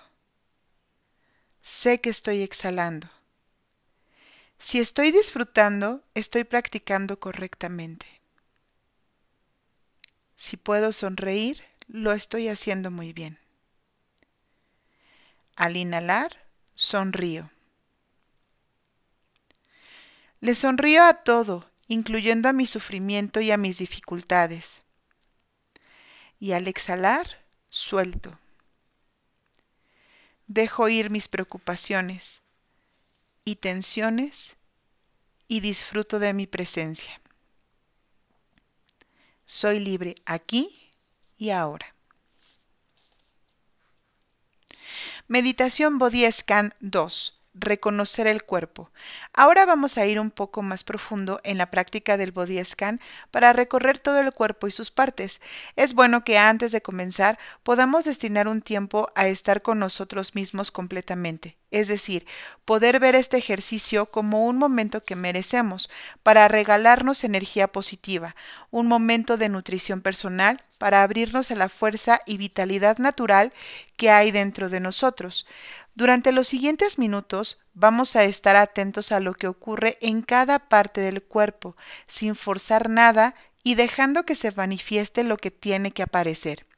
Sé 1.60 2.00
que 2.00 2.08
estoy 2.08 2.40
exhalando. 2.40 3.10
Si 4.58 4.78
estoy 4.78 5.10
disfrutando, 5.10 6.02
estoy 6.14 6.44
practicando 6.44 7.18
correctamente. 7.18 8.06
Si 10.36 10.56
puedo 10.56 10.92
sonreír, 10.92 11.62
lo 11.92 12.12
estoy 12.12 12.48
haciendo 12.48 12.90
muy 12.90 13.12
bien. 13.12 13.38
Al 15.56 15.76
inhalar, 15.76 16.36
sonrío. 16.74 17.50
Le 20.40 20.54
sonrío 20.54 21.04
a 21.04 21.14
todo, 21.14 21.68
incluyendo 21.88 22.48
a 22.48 22.52
mi 22.52 22.66
sufrimiento 22.66 23.40
y 23.40 23.50
a 23.50 23.56
mis 23.56 23.78
dificultades. 23.78 24.82
Y 26.38 26.52
al 26.52 26.68
exhalar, 26.68 27.44
suelto. 27.68 28.38
Dejo 30.46 30.88
ir 30.88 31.10
mis 31.10 31.26
preocupaciones 31.26 32.40
y 33.44 33.56
tensiones 33.56 34.56
y 35.48 35.58
disfruto 35.58 36.20
de 36.20 36.32
mi 36.34 36.46
presencia. 36.46 37.20
Soy 39.44 39.80
libre 39.80 40.14
aquí 40.24 40.79
y 41.40 41.50
ahora. 41.50 41.94
Meditación 45.26 45.98
Body 45.98 46.30
Scan 46.30 46.74
2 46.80 47.40
reconocer 47.54 48.26
el 48.26 48.44
cuerpo. 48.44 48.90
Ahora 49.32 49.66
vamos 49.66 49.98
a 49.98 50.06
ir 50.06 50.20
un 50.20 50.30
poco 50.30 50.62
más 50.62 50.84
profundo 50.84 51.40
en 51.42 51.58
la 51.58 51.70
práctica 51.70 52.16
del 52.16 52.32
body 52.32 52.64
scan 52.64 53.00
para 53.30 53.52
recorrer 53.52 53.98
todo 53.98 54.20
el 54.20 54.32
cuerpo 54.32 54.68
y 54.68 54.70
sus 54.70 54.90
partes. 54.90 55.40
Es 55.76 55.94
bueno 55.94 56.24
que 56.24 56.38
antes 56.38 56.72
de 56.72 56.80
comenzar 56.80 57.38
podamos 57.62 58.04
destinar 58.04 58.46
un 58.46 58.62
tiempo 58.62 59.10
a 59.14 59.26
estar 59.26 59.62
con 59.62 59.78
nosotros 59.78 60.34
mismos 60.34 60.70
completamente, 60.70 61.56
es 61.70 61.88
decir, 61.88 62.26
poder 62.64 63.00
ver 63.00 63.14
este 63.14 63.36
ejercicio 63.36 64.06
como 64.06 64.46
un 64.46 64.56
momento 64.58 65.04
que 65.04 65.16
merecemos 65.16 65.90
para 66.22 66.48
regalarnos 66.48 67.24
energía 67.24 67.68
positiva, 67.68 68.34
un 68.70 68.86
momento 68.86 69.36
de 69.36 69.48
nutrición 69.48 70.00
personal 70.00 70.62
para 70.78 71.02
abrirnos 71.02 71.50
a 71.50 71.56
la 71.56 71.68
fuerza 71.68 72.20
y 72.26 72.38
vitalidad 72.38 72.98
natural 72.98 73.52
que 73.96 74.10
hay 74.10 74.30
dentro 74.30 74.68
de 74.68 74.80
nosotros. 74.80 75.46
Durante 75.94 76.32
los 76.32 76.48
siguientes 76.48 76.98
minutos 76.98 77.60
vamos 77.74 78.16
a 78.16 78.24
estar 78.24 78.56
atentos 78.56 79.12
a 79.12 79.20
lo 79.20 79.34
que 79.34 79.48
ocurre 79.48 79.98
en 80.00 80.22
cada 80.22 80.58
parte 80.58 81.00
del 81.00 81.22
cuerpo, 81.22 81.76
sin 82.06 82.34
forzar 82.34 82.88
nada 82.88 83.34
y 83.62 83.74
dejando 83.74 84.24
que 84.24 84.36
se 84.36 84.50
manifieste 84.52 85.24
lo 85.24 85.36
que 85.36 85.50
tiene 85.50 85.90
que 85.92 86.02
aparecer. 86.02 86.69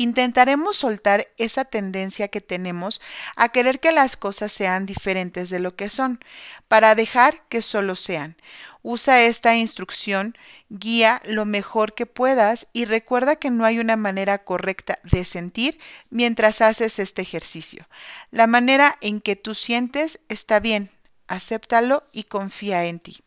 Intentaremos 0.00 0.78
soltar 0.78 1.28
esa 1.36 1.66
tendencia 1.66 2.28
que 2.28 2.40
tenemos 2.40 3.02
a 3.36 3.50
querer 3.50 3.80
que 3.80 3.92
las 3.92 4.16
cosas 4.16 4.50
sean 4.50 4.86
diferentes 4.86 5.50
de 5.50 5.58
lo 5.58 5.76
que 5.76 5.90
son, 5.90 6.24
para 6.68 6.94
dejar 6.94 7.42
que 7.50 7.60
solo 7.60 7.96
sean. 7.96 8.34
Usa 8.80 9.20
esta 9.20 9.56
instrucción, 9.56 10.38
guía 10.70 11.20
lo 11.26 11.44
mejor 11.44 11.92
que 11.92 12.06
puedas 12.06 12.66
y 12.72 12.86
recuerda 12.86 13.36
que 13.36 13.50
no 13.50 13.66
hay 13.66 13.78
una 13.78 13.96
manera 13.96 14.38
correcta 14.38 14.96
de 15.02 15.26
sentir 15.26 15.78
mientras 16.08 16.62
haces 16.62 16.98
este 16.98 17.20
ejercicio. 17.20 17.86
La 18.30 18.46
manera 18.46 18.96
en 19.02 19.20
que 19.20 19.36
tú 19.36 19.54
sientes 19.54 20.18
está 20.30 20.60
bien, 20.60 20.88
acéptalo 21.28 22.04
y 22.10 22.24
confía 22.24 22.86
en 22.86 23.00
ti. 23.00 23.20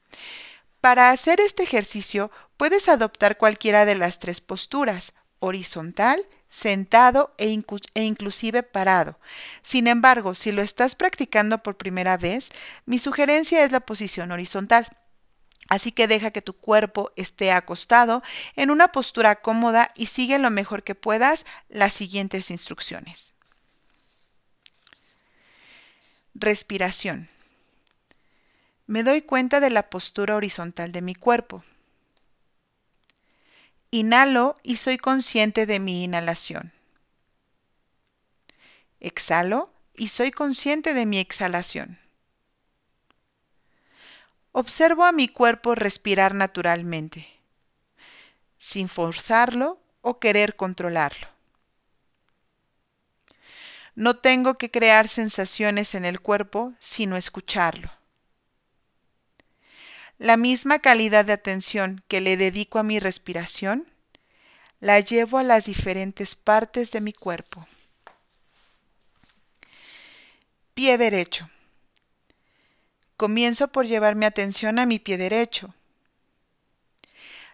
Para 0.81 1.11
hacer 1.11 1.39
este 1.39 1.61
ejercicio 1.61 2.31
puedes 2.57 2.89
adoptar 2.89 3.37
cualquiera 3.37 3.85
de 3.85 3.93
las 3.93 4.17
tres 4.17 4.41
posturas, 4.41 5.13
horizontal, 5.37 6.25
sentado 6.53 7.33
e, 7.39 7.59
e, 7.95 8.03
inclusive 8.03 8.61
parado. 8.61 9.17
Sin 9.63 9.87
embargo, 9.87 10.35
si 10.35 10.51
lo 10.51 10.61
estás 10.61 10.93
practicando 10.93 11.57
por 11.63 11.77
primera 11.77 12.15
vez, 12.15 12.51
mi 12.85 12.99
sugerencia 12.99 13.63
es 13.65 13.71
la 13.71 13.79
posición 13.79 14.31
horizontal. 14.31 14.95
Así 15.67 15.91
que 15.91 16.07
deja 16.07 16.29
que 16.29 16.43
tu 16.43 16.53
cuerpo 16.53 17.11
esté 17.15 17.51
acostado 17.51 18.21
en 18.55 18.69
una 18.69 18.91
postura 18.91 19.41
cómoda 19.41 19.89
y 19.95 20.05
sigue 20.05 20.37
lo 20.37 20.51
mejor 20.51 20.83
que 20.83 20.93
puedas 20.93 21.43
las 21.69 21.93
siguientes 21.93 22.51
instrucciones. 22.51 23.33
Respiración. 26.35 27.29
Me 28.85 29.01
doy 29.01 29.23
cuenta 29.23 29.59
de 29.59 29.71
la 29.71 29.89
postura 29.89 30.35
horizontal 30.35 30.91
de 30.91 31.01
mi 31.01 31.15
cuerpo. 31.15 31.63
Inhalo 33.95 34.55
y 34.63 34.77
soy 34.77 34.97
consciente 34.97 35.67
de 35.67 35.79
mi 35.79 36.03
inhalación. 36.03 36.73
Exhalo 38.99 39.71
y 39.93 40.07
soy 40.07 40.31
consciente 40.31 40.95
de 40.95 41.05
mi 41.05 41.19
exhalación. 41.19 41.99
Observo 44.51 45.03
a 45.03 45.11
mi 45.11 45.27
cuerpo 45.27 45.75
respirar 45.75 46.33
naturalmente, 46.33 47.27
sin 48.57 48.89
forzarlo 48.89 49.79
o 50.01 50.17
querer 50.17 50.55
controlarlo. 50.55 51.27
No 53.93 54.15
tengo 54.15 54.55
que 54.55 54.71
crear 54.71 55.07
sensaciones 55.07 55.93
en 55.93 56.05
el 56.05 56.19
cuerpo, 56.19 56.73
sino 56.79 57.15
escucharlo. 57.15 57.91
La 60.17 60.37
misma 60.37 60.79
calidad 60.79 61.25
de 61.25 61.33
atención 61.33 62.03
que 62.07 62.21
le 62.21 62.37
dedico 62.37 62.79
a 62.79 62.83
mi 62.83 62.99
respiración, 62.99 63.87
la 64.79 64.99
llevo 64.99 65.37
a 65.37 65.43
las 65.43 65.65
diferentes 65.65 66.35
partes 66.35 66.91
de 66.91 67.01
mi 67.01 67.13
cuerpo. 67.13 67.67
Pie 70.73 70.97
derecho. 70.97 71.49
Comienzo 73.17 73.69
por 73.69 73.85
llevar 73.85 74.15
mi 74.15 74.25
atención 74.25 74.79
a 74.79 74.85
mi 74.85 74.99
pie 74.99 75.17
derecho. 75.17 75.73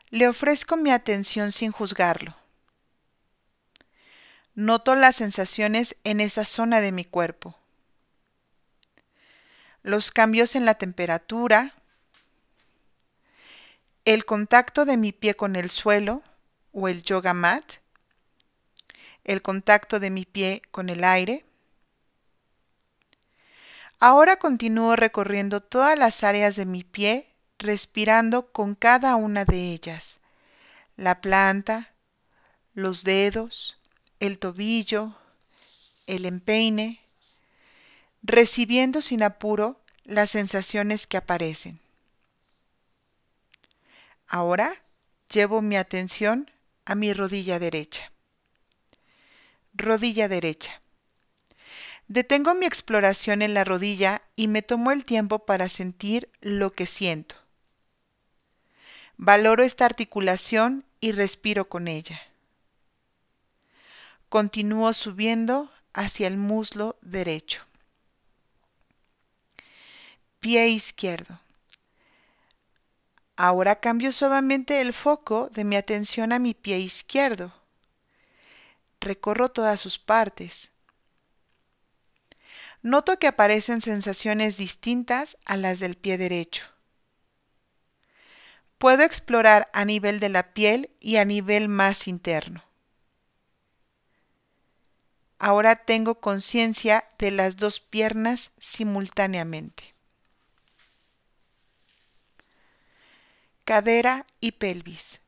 Le 0.09 0.27
ofrezco 0.27 0.77
mi 0.77 0.91
atención 0.91 1.51
sin 1.51 1.71
juzgarlo. 1.71 2.35
Noto 4.55 4.95
las 4.95 5.17
sensaciones 5.17 5.95
en 6.03 6.19
esa 6.19 6.45
zona 6.45 6.81
de 6.81 6.91
mi 6.91 7.05
cuerpo. 7.05 7.55
Los 9.83 10.11
cambios 10.11 10.55
en 10.55 10.65
la 10.65 10.73
temperatura, 10.75 11.75
el 14.05 14.25
contacto 14.25 14.85
de 14.85 14.97
mi 14.97 15.11
pie 15.11 15.35
con 15.35 15.55
el 15.55 15.69
suelo 15.69 16.23
o 16.71 16.87
el 16.87 17.03
yoga 17.03 17.33
mat, 17.33 17.73
el 19.23 19.41
contacto 19.41 19.99
de 19.99 20.09
mi 20.09 20.25
pie 20.25 20.61
con 20.71 20.89
el 20.89 21.03
aire. 21.03 21.45
Ahora 23.99 24.37
continúo 24.37 24.95
recorriendo 24.95 25.61
todas 25.61 25.99
las 25.99 26.23
áreas 26.23 26.55
de 26.55 26.65
mi 26.65 26.83
pie, 26.83 27.27
respirando 27.57 28.51
con 28.51 28.75
cada 28.75 29.15
una 29.15 29.45
de 29.45 29.73
ellas. 29.73 30.19
La 30.95 31.21
planta, 31.21 31.91
los 32.73 33.03
dedos, 33.03 33.77
el 34.19 34.39
tobillo, 34.39 35.15
el 36.07 36.25
empeine, 36.25 37.01
recibiendo 38.23 39.01
sin 39.01 39.21
apuro 39.21 39.79
las 40.05 40.31
sensaciones 40.31 41.05
que 41.05 41.17
aparecen. 41.17 41.79
Ahora 44.31 44.75
llevo 45.27 45.63
mi 45.63 45.75
atención 45.75 46.51
a 46.85 46.93
mi 46.93 47.13
rodilla 47.13 47.57
derecha. 47.57 48.11
Rodilla 49.73 50.27
derecha. 50.27 50.83
Detengo 52.07 52.53
mi 52.53 52.67
exploración 52.67 53.41
en 53.41 53.55
la 53.55 53.63
rodilla 53.63 54.21
y 54.35 54.47
me 54.47 54.61
tomo 54.61 54.91
el 54.91 55.03
tiempo 55.03 55.39
para 55.39 55.67
sentir 55.67 56.29
lo 56.41 56.73
que 56.73 56.85
siento. 56.85 57.35
Valoro 59.17 59.63
esta 59.63 59.85
articulación 59.85 60.85
y 61.01 61.11
respiro 61.11 61.67
con 61.67 61.87
ella. 61.87 62.21
Continúo 64.29 64.93
subiendo 64.93 65.71
hacia 65.93 66.27
el 66.27 66.37
muslo 66.37 66.97
derecho. 67.01 67.63
Pie 70.39 70.67
izquierdo. 70.69 71.39
Ahora 73.41 73.79
cambio 73.79 74.11
suavemente 74.11 74.81
el 74.81 74.91
foco 74.91 75.49
de 75.53 75.63
mi 75.63 75.77
atención 75.77 76.33
a 76.33 76.39
mi 76.39 76.53
pie 76.53 76.79
izquierdo. 76.79 77.53
Recorro 78.99 79.47
todas 79.47 79.79
sus 79.79 79.97
partes. 79.97 80.71
Noto 82.81 83.17
que 83.17 83.27
aparecen 83.27 83.79
sensaciones 83.79 84.57
distintas 84.57 85.37
a 85.45 85.55
las 85.55 85.79
del 85.79 85.95
pie 85.95 86.17
derecho. 86.17 86.65
Puedo 88.77 89.03
explorar 89.03 89.67
a 89.71 89.85
nivel 89.85 90.19
de 90.19 90.27
la 90.27 90.53
piel 90.53 90.91
y 90.99 91.15
a 91.15 91.23
nivel 91.23 91.69
más 91.69 92.09
interno. 92.09 92.65
Ahora 95.37 95.77
tengo 95.77 96.19
conciencia 96.19 97.05
de 97.17 97.31
las 97.31 97.55
dos 97.55 97.79
piernas 97.79 98.51
simultáneamente. 98.59 99.95
Cadera 103.69 104.25
y 104.39 104.53
pelvis. 104.53 105.19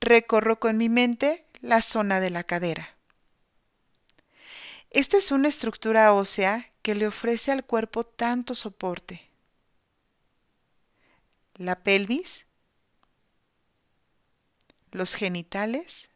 Recorro 0.00 0.58
con 0.58 0.76
mi 0.76 0.88
mente 0.88 1.46
la 1.60 1.82
zona 1.82 2.18
de 2.18 2.30
la 2.30 2.42
cadera. 2.42 2.96
Esta 4.90 5.16
es 5.16 5.30
una 5.30 5.46
estructura 5.46 6.12
ósea 6.12 6.72
que 6.82 6.96
le 6.96 7.06
ofrece 7.06 7.52
al 7.52 7.64
cuerpo 7.64 8.02
tanto 8.02 8.56
soporte. 8.56 9.22
La 11.54 11.84
pelvis, 11.84 12.44
los 14.90 15.14
genitales, 15.14 16.08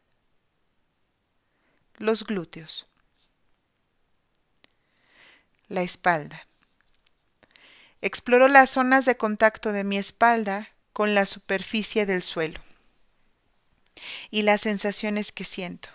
los 1.99 2.25
glúteos, 2.25 2.85
la 5.69 5.83
espalda. 5.83 6.45
Exploro 8.05 8.47
las 8.47 8.69
zonas 8.69 9.05
de 9.05 9.17
contacto 9.17 9.71
de 9.71 9.83
mi 9.83 9.97
espalda 9.97 10.69
con 10.93 11.15
la 11.15 11.25
superficie 11.25 12.05
del 12.05 12.21
suelo 12.21 12.59
y 14.29 14.43
las 14.43 14.61
sensaciones 14.61 15.31
que 15.31 15.43
siento. 15.43 15.89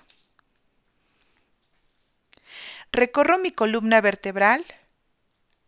Recorro 2.90 3.38
mi 3.38 3.52
columna 3.52 4.00
vertebral, 4.00 4.66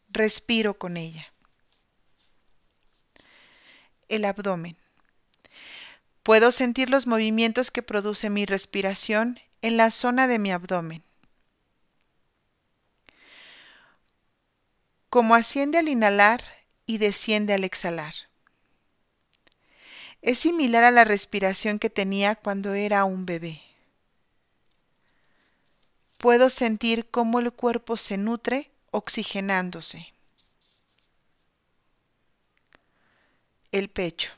respiro 0.09 0.77
con 0.77 0.97
ella. 0.97 1.33
El 4.09 4.25
abdomen. 4.25 4.77
Puedo 6.25 6.51
sentir 6.51 6.91
los 6.91 7.07
movimientos 7.07 7.71
que 7.71 7.85
produce 7.85 8.31
mi 8.31 8.47
respiración 8.47 9.39
en 9.61 9.77
la 9.77 9.93
zona 9.93 10.27
de 10.27 10.41
mi 10.41 10.51
abdomen. 10.51 11.05
Como 15.13 15.35
asciende 15.35 15.77
al 15.77 15.91
inhalar 15.91 16.43
y 16.87 16.97
desciende 16.97 17.53
al 17.53 17.65
exhalar. 17.65 18.15
Es 20.23 20.39
similar 20.39 20.85
a 20.85 20.91
la 20.91 21.05
respiración 21.05 21.79
que 21.79 21.91
tenía 21.91 22.35
cuando 22.35 22.73
era 22.73 23.05
un 23.05 23.27
bebé. 23.27 23.61
Puedo 26.17 26.49
sentir 26.49 27.11
cómo 27.11 27.41
el 27.41 27.53
cuerpo 27.53 27.99
se 27.99 28.17
nutre 28.17 28.71
oxigenándose. 28.91 30.15
El 33.71 33.91
pecho. 33.91 34.33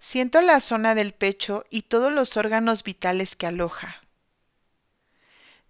Siento 0.00 0.40
la 0.40 0.58
zona 0.58 0.96
del 0.96 1.12
pecho 1.12 1.64
y 1.70 1.82
todos 1.82 2.12
los 2.12 2.36
órganos 2.36 2.82
vitales 2.82 3.36
que 3.36 3.46
aloja. 3.46 4.02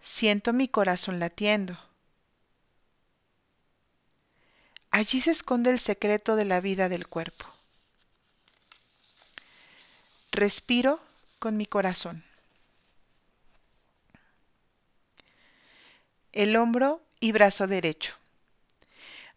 Siento 0.00 0.54
mi 0.54 0.66
corazón 0.66 1.20
latiendo. 1.20 1.78
Allí 4.94 5.20
se 5.20 5.32
esconde 5.32 5.70
el 5.70 5.80
secreto 5.80 6.36
de 6.36 6.44
la 6.44 6.60
vida 6.60 6.88
del 6.88 7.08
cuerpo. 7.08 7.46
Respiro 10.30 11.00
con 11.40 11.56
mi 11.56 11.66
corazón. 11.66 12.22
El 16.30 16.54
hombro 16.54 17.02
y 17.18 17.32
brazo 17.32 17.66
derecho. 17.66 18.14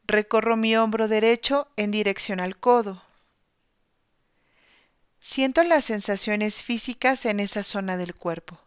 Recorro 0.06 0.58
mi 0.58 0.78
hombro 0.78 1.08
derecho 1.08 1.68
en 1.76 1.90
dirección 1.90 2.40
al 2.40 2.60
codo. 2.60 3.02
Siento 5.20 5.64
las 5.64 5.86
sensaciones 5.86 6.62
físicas 6.62 7.26
en 7.26 7.40
esa 7.40 7.64
zona 7.64 7.98
del 7.98 8.14
cuerpo. 8.14 8.60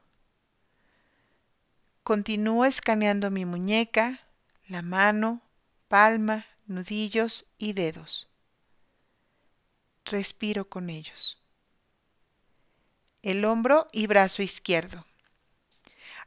Continúo 2.02 2.64
escaneando 2.64 3.30
mi 3.30 3.44
muñeca, 3.44 4.18
la 4.66 4.82
mano, 4.82 5.40
palma, 5.86 6.46
nudillos 6.70 7.46
y 7.58 7.72
dedos. 7.72 8.28
Respiro 10.04 10.68
con 10.68 10.88
ellos. 10.88 11.42
El 13.22 13.44
hombro 13.44 13.88
y 13.92 14.06
brazo 14.06 14.42
izquierdo. 14.42 15.04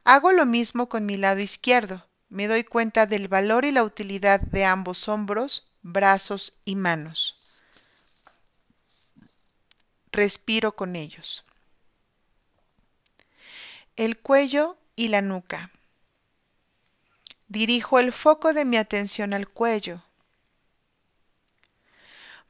Hago 0.04 0.32
lo 0.32 0.44
mismo 0.46 0.88
con 0.88 1.06
mi 1.06 1.16
lado 1.16 1.40
izquierdo. 1.40 2.06
Me 2.28 2.46
doy 2.46 2.62
cuenta 2.62 3.06
del 3.06 3.26
valor 3.26 3.64
y 3.64 3.72
la 3.72 3.82
utilidad 3.82 4.40
de 4.40 4.66
ambos 4.66 5.08
hombros, 5.08 5.72
brazos 5.82 6.58
y 6.64 6.76
manos. 6.76 7.40
Respiro 10.12 10.76
con 10.76 10.94
ellos. 10.94 11.44
El 13.96 14.18
cuello 14.18 14.76
y 14.94 15.08
la 15.08 15.22
nuca. 15.22 15.70
Dirijo 17.48 17.98
el 17.98 18.12
foco 18.12 18.52
de 18.52 18.64
mi 18.64 18.76
atención 18.76 19.32
al 19.32 19.48
cuello, 19.48 20.03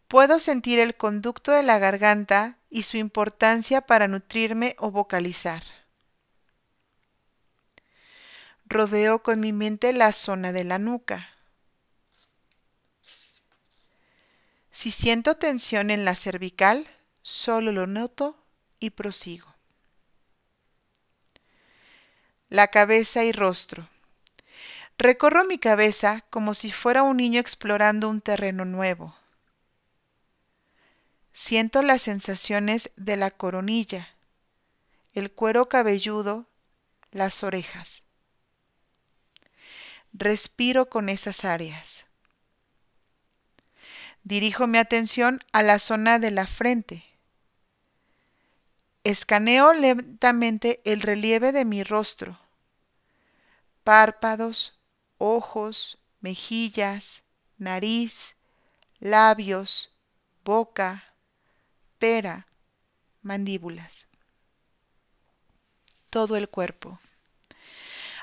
Puedo 0.09 0.39
sentir 0.39 0.79
el 0.79 0.97
conducto 0.97 1.53
de 1.53 1.63
la 1.63 1.79
garganta 1.79 2.59
y 2.71 2.83
su 2.83 2.97
importancia 2.97 3.81
para 3.81 4.09
nutrirme 4.09 4.77
o 4.79 4.91
vocalizar. 4.91 5.63
Rodeo 8.67 9.23
con 9.23 9.41
mi 9.41 9.53
mente 9.53 9.93
la 9.93 10.13
zona 10.13 10.53
de 10.53 10.65
la 10.65 10.79
nuca. 10.79 11.29
Si 14.71 14.91
siento 14.91 15.37
tensión 15.37 15.91
en 15.91 16.05
la 16.05 16.15
cervical, 16.15 16.89
solo 17.23 17.73
lo 17.73 17.87
noto 17.87 18.37
y 18.81 18.91
prosigo. 18.91 19.55
La 22.49 22.69
cabeza 22.69 23.25
y 23.25 23.33
rostro. 23.33 23.89
Recorro 24.99 25.45
mi 25.45 25.59
cabeza 25.59 26.25
como 26.31 26.55
si 26.55 26.71
fuera 26.71 27.03
un 27.03 27.17
niño 27.17 27.41
explorando 27.41 28.09
un 28.09 28.21
terreno 28.21 28.65
nuevo. 28.65 29.17
Siento 31.37 31.83
las 31.83 32.03
sensaciones 32.03 32.93
de 32.95 33.17
la 33.17 33.33
coronilla, 33.33 34.09
el 35.15 35.33
cuero 35.33 35.69
cabelludo, 35.69 36.47
las 37.11 37.43
orejas. 37.43 38.05
Respiro 40.13 40.89
con 40.89 41.09
esas 41.09 41.45
áreas. 41.45 42.05
Dirijo 44.23 44.69
mi 44.69 44.79
atención 44.79 45.41
a 45.51 45.65
la 45.65 45.81
zona 45.81 46.21
de 46.21 46.31
la 46.31 46.47
frente. 46.47 47.05
Escaneo 49.03 49.73
lentamente 49.73 50.81
el 50.85 51.01
relieve 51.01 51.51
de 51.51 51.65
mi 51.65 51.83
rostro, 51.83 52.39
párpados, 53.83 54.79
ojos, 55.19 55.99
mejillas, 56.21 57.25
nariz, 57.59 58.37
labios, 59.01 59.93
boca, 60.45 61.14
pera, 62.05 62.47
mandíbulas. 63.23 64.07
Todo 66.11 66.37
el 66.37 66.51
cuerpo. 66.51 67.01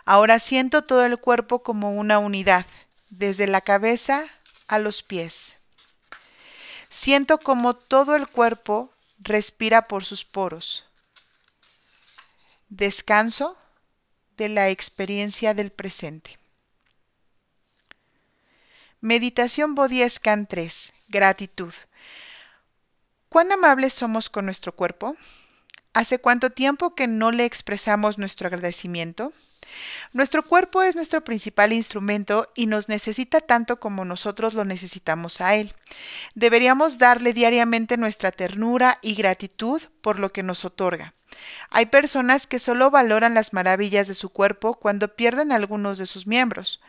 Ahora 0.05 0.37
siento 0.37 0.83
todo 0.83 1.03
el 1.03 1.17
cuerpo 1.17 1.63
como 1.63 1.97
una 1.97 2.19
unidad, 2.19 2.67
desde 3.09 3.47
la 3.47 3.61
cabeza 3.61 4.27
a 4.67 4.77
los 4.77 5.01
pies. 5.01 5.57
Siento 6.89 7.39
como 7.39 7.73
todo 7.73 8.15
el 8.15 8.27
cuerpo 8.27 8.93
respira 9.17 9.87
por 9.87 10.05
sus 10.05 10.25
poros. 10.25 10.85
Descanso 12.69 13.57
de 14.37 14.49
la 14.49 14.69
experiencia 14.69 15.55
del 15.55 15.71
presente. 15.71 16.37
Meditación 18.99 19.73
Body 19.73 20.07
Scan 20.07 20.45
3. 20.45 20.93
Gratitud. 21.07 21.73
¿Cuán 23.31 23.49
amables 23.53 23.93
somos 23.93 24.29
con 24.29 24.43
nuestro 24.43 24.75
cuerpo? 24.75 25.15
¿Hace 25.93 26.19
cuánto 26.19 26.49
tiempo 26.49 26.95
que 26.95 27.07
no 27.07 27.31
le 27.31 27.45
expresamos 27.45 28.17
nuestro 28.17 28.47
agradecimiento? 28.47 29.31
Nuestro 30.13 30.43
cuerpo 30.43 30.81
es 30.81 30.95
nuestro 30.95 31.23
principal 31.23 31.73
instrumento 31.73 32.49
y 32.55 32.65
nos 32.65 32.89
necesita 32.89 33.41
tanto 33.41 33.79
como 33.79 34.05
nosotros 34.05 34.53
lo 34.53 34.65
necesitamos 34.65 35.41
a 35.41 35.55
él. 35.55 35.73
Deberíamos 36.35 36.97
darle 36.97 37.33
diariamente 37.33 37.97
nuestra 37.97 38.31
ternura 38.31 38.97
y 39.01 39.15
gratitud 39.15 39.81
por 40.01 40.19
lo 40.19 40.31
que 40.31 40.43
nos 40.43 40.65
otorga. 40.65 41.13
Hay 41.69 41.87
personas 41.87 42.47
que 42.47 42.59
solo 42.59 42.91
valoran 42.91 43.33
las 43.33 43.53
maravillas 43.53 44.07
de 44.07 44.15
su 44.15 44.29
cuerpo 44.29 44.75
cuando 44.75 45.15
pierden 45.15 45.51
algunos 45.51 45.97
de 45.97 46.05
sus 46.05 46.27
miembros. 46.27 46.81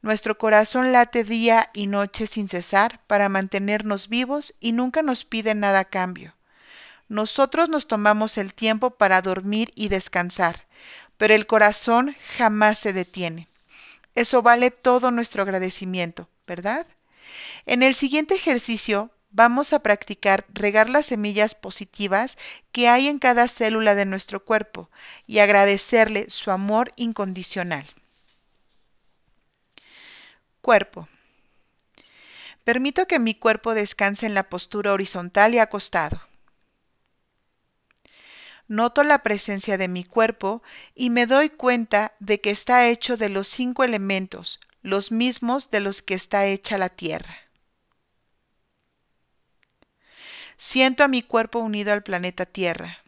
Nuestro 0.00 0.38
corazón 0.38 0.92
late 0.92 1.24
día 1.24 1.70
y 1.72 1.86
noche 1.86 2.26
sin 2.26 2.48
cesar 2.48 3.00
para 3.06 3.28
mantenernos 3.28 4.08
vivos 4.08 4.54
y 4.60 4.72
nunca 4.72 5.02
nos 5.02 5.24
pide 5.24 5.54
nada 5.54 5.80
a 5.80 5.84
cambio. 5.84 6.34
Nosotros 7.08 7.68
nos 7.68 7.86
tomamos 7.86 8.38
el 8.38 8.54
tiempo 8.54 8.92
para 8.92 9.20
dormir 9.20 9.70
y 9.74 9.88
descansar, 9.88 10.66
pero 11.22 11.34
el 11.34 11.46
corazón 11.46 12.16
jamás 12.36 12.80
se 12.80 12.92
detiene. 12.92 13.46
Eso 14.16 14.42
vale 14.42 14.72
todo 14.72 15.12
nuestro 15.12 15.42
agradecimiento, 15.42 16.28
¿verdad? 16.48 16.84
En 17.64 17.84
el 17.84 17.94
siguiente 17.94 18.34
ejercicio 18.34 19.12
vamos 19.30 19.72
a 19.72 19.78
practicar 19.84 20.44
regar 20.52 20.90
las 20.90 21.06
semillas 21.06 21.54
positivas 21.54 22.38
que 22.72 22.88
hay 22.88 23.06
en 23.06 23.20
cada 23.20 23.46
célula 23.46 23.94
de 23.94 24.04
nuestro 24.04 24.44
cuerpo 24.44 24.90
y 25.28 25.38
agradecerle 25.38 26.28
su 26.28 26.50
amor 26.50 26.90
incondicional. 26.96 27.86
Cuerpo. 30.60 31.08
Permito 32.64 33.06
que 33.06 33.20
mi 33.20 33.36
cuerpo 33.36 33.74
descanse 33.74 34.26
en 34.26 34.34
la 34.34 34.48
postura 34.48 34.92
horizontal 34.92 35.54
y 35.54 35.60
acostado. 35.60 36.31
Noto 38.72 39.02
la 39.02 39.18
presencia 39.18 39.76
de 39.76 39.86
mi 39.86 40.02
cuerpo 40.02 40.62
y 40.94 41.10
me 41.10 41.26
doy 41.26 41.50
cuenta 41.50 42.14
de 42.20 42.40
que 42.40 42.48
está 42.48 42.88
hecho 42.88 43.18
de 43.18 43.28
los 43.28 43.46
cinco 43.46 43.84
elementos, 43.84 44.60
los 44.80 45.12
mismos 45.12 45.70
de 45.70 45.80
los 45.80 46.00
que 46.00 46.14
está 46.14 46.46
hecha 46.46 46.78
la 46.78 46.88
tierra. 46.88 47.36
Siento 50.56 51.04
a 51.04 51.08
mi 51.08 51.20
cuerpo 51.20 51.58
unido 51.58 51.92
al 51.92 52.02
planeta 52.02 52.46
Tierra. 52.46 53.00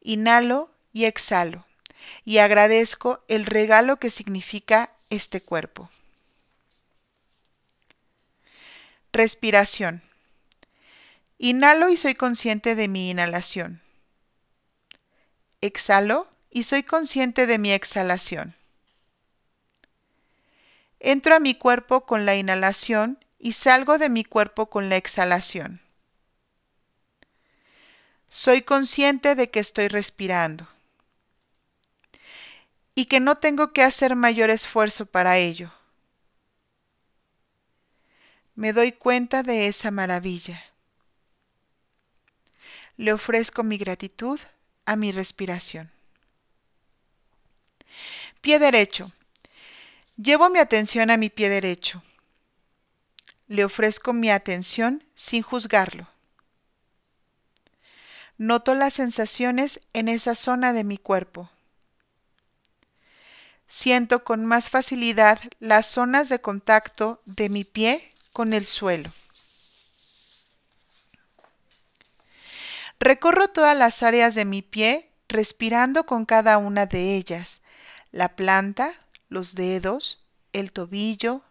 Inhalo 0.00 0.70
y 0.92 1.06
exhalo 1.06 1.66
y 2.24 2.38
agradezco 2.38 3.24
el 3.26 3.46
regalo 3.46 3.96
que 3.96 4.10
significa 4.10 4.92
este 5.08 5.42
cuerpo. 5.42 5.90
Respiración. 9.12 10.08
Inhalo 11.42 11.88
y 11.88 11.96
soy 11.96 12.14
consciente 12.14 12.74
de 12.74 12.86
mi 12.86 13.08
inhalación. 13.08 13.80
Exhalo 15.62 16.28
y 16.50 16.64
soy 16.64 16.82
consciente 16.82 17.46
de 17.46 17.56
mi 17.56 17.72
exhalación. 17.72 18.54
Entro 20.98 21.34
a 21.34 21.40
mi 21.40 21.54
cuerpo 21.54 22.04
con 22.04 22.26
la 22.26 22.36
inhalación 22.36 23.24
y 23.38 23.52
salgo 23.52 23.96
de 23.96 24.10
mi 24.10 24.22
cuerpo 24.22 24.66
con 24.66 24.90
la 24.90 24.96
exhalación. 24.96 25.80
Soy 28.28 28.60
consciente 28.60 29.34
de 29.34 29.48
que 29.48 29.60
estoy 29.60 29.88
respirando 29.88 30.68
y 32.94 33.06
que 33.06 33.18
no 33.18 33.38
tengo 33.38 33.72
que 33.72 33.82
hacer 33.82 34.14
mayor 34.14 34.50
esfuerzo 34.50 35.06
para 35.06 35.38
ello. 35.38 35.72
Me 38.54 38.74
doy 38.74 38.92
cuenta 38.92 39.42
de 39.42 39.68
esa 39.68 39.90
maravilla 39.90 40.69
le 43.00 43.14
ofrezco 43.14 43.62
mi 43.62 43.78
gratitud 43.78 44.38
a 44.84 44.94
mi 44.94 45.10
respiración. 45.10 45.90
Pie 48.42 48.58
derecho. 48.58 49.10
Llevo 50.18 50.50
mi 50.50 50.58
atención 50.58 51.10
a 51.10 51.16
mi 51.16 51.30
pie 51.30 51.48
derecho. 51.48 52.02
Le 53.48 53.64
ofrezco 53.64 54.12
mi 54.12 54.30
atención 54.30 55.02
sin 55.14 55.40
juzgarlo. 55.42 56.08
Noto 58.36 58.74
las 58.74 58.92
sensaciones 58.92 59.80
en 59.94 60.08
esa 60.08 60.34
zona 60.34 60.74
de 60.74 60.84
mi 60.84 60.98
cuerpo. 60.98 61.48
Siento 63.66 64.24
con 64.24 64.44
más 64.44 64.68
facilidad 64.68 65.40
las 65.58 65.86
zonas 65.86 66.28
de 66.28 66.42
contacto 66.42 67.22
de 67.24 67.48
mi 67.48 67.64
pie 67.64 68.10
con 68.34 68.52
el 68.52 68.66
suelo. 68.66 69.10
Recorro 73.00 73.48
todas 73.48 73.74
las 73.74 74.02
áreas 74.02 74.34
de 74.34 74.44
mi 74.44 74.60
pie, 74.60 75.10
respirando 75.26 76.04
con 76.04 76.26
cada 76.26 76.58
una 76.58 76.84
de 76.84 77.16
ellas, 77.16 77.62
la 78.12 78.36
planta, 78.36 78.92
los 79.30 79.54
dedos, 79.54 80.22
el 80.52 80.70
tobillo, 80.70 81.42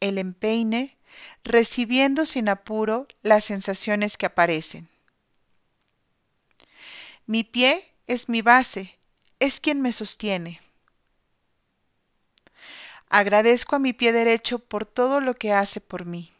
el 0.00 0.18
empeine, 0.18 0.96
recibiendo 1.44 2.26
sin 2.26 2.48
apuro 2.48 3.06
las 3.22 3.44
sensaciones 3.44 4.16
que 4.16 4.26
aparecen. 4.26 4.88
Mi 7.24 7.44
pie 7.44 7.92
es 8.08 8.28
mi 8.28 8.42
base, 8.42 8.98
es 9.38 9.60
quien 9.60 9.80
me 9.80 9.92
sostiene. 9.92 10.60
Agradezco 13.08 13.76
a 13.76 13.78
mi 13.78 13.92
pie 13.92 14.10
derecho 14.10 14.58
por 14.58 14.84
todo 14.86 15.20
lo 15.20 15.34
que 15.34 15.52
hace 15.52 15.80
por 15.80 16.04
mí. 16.04 16.32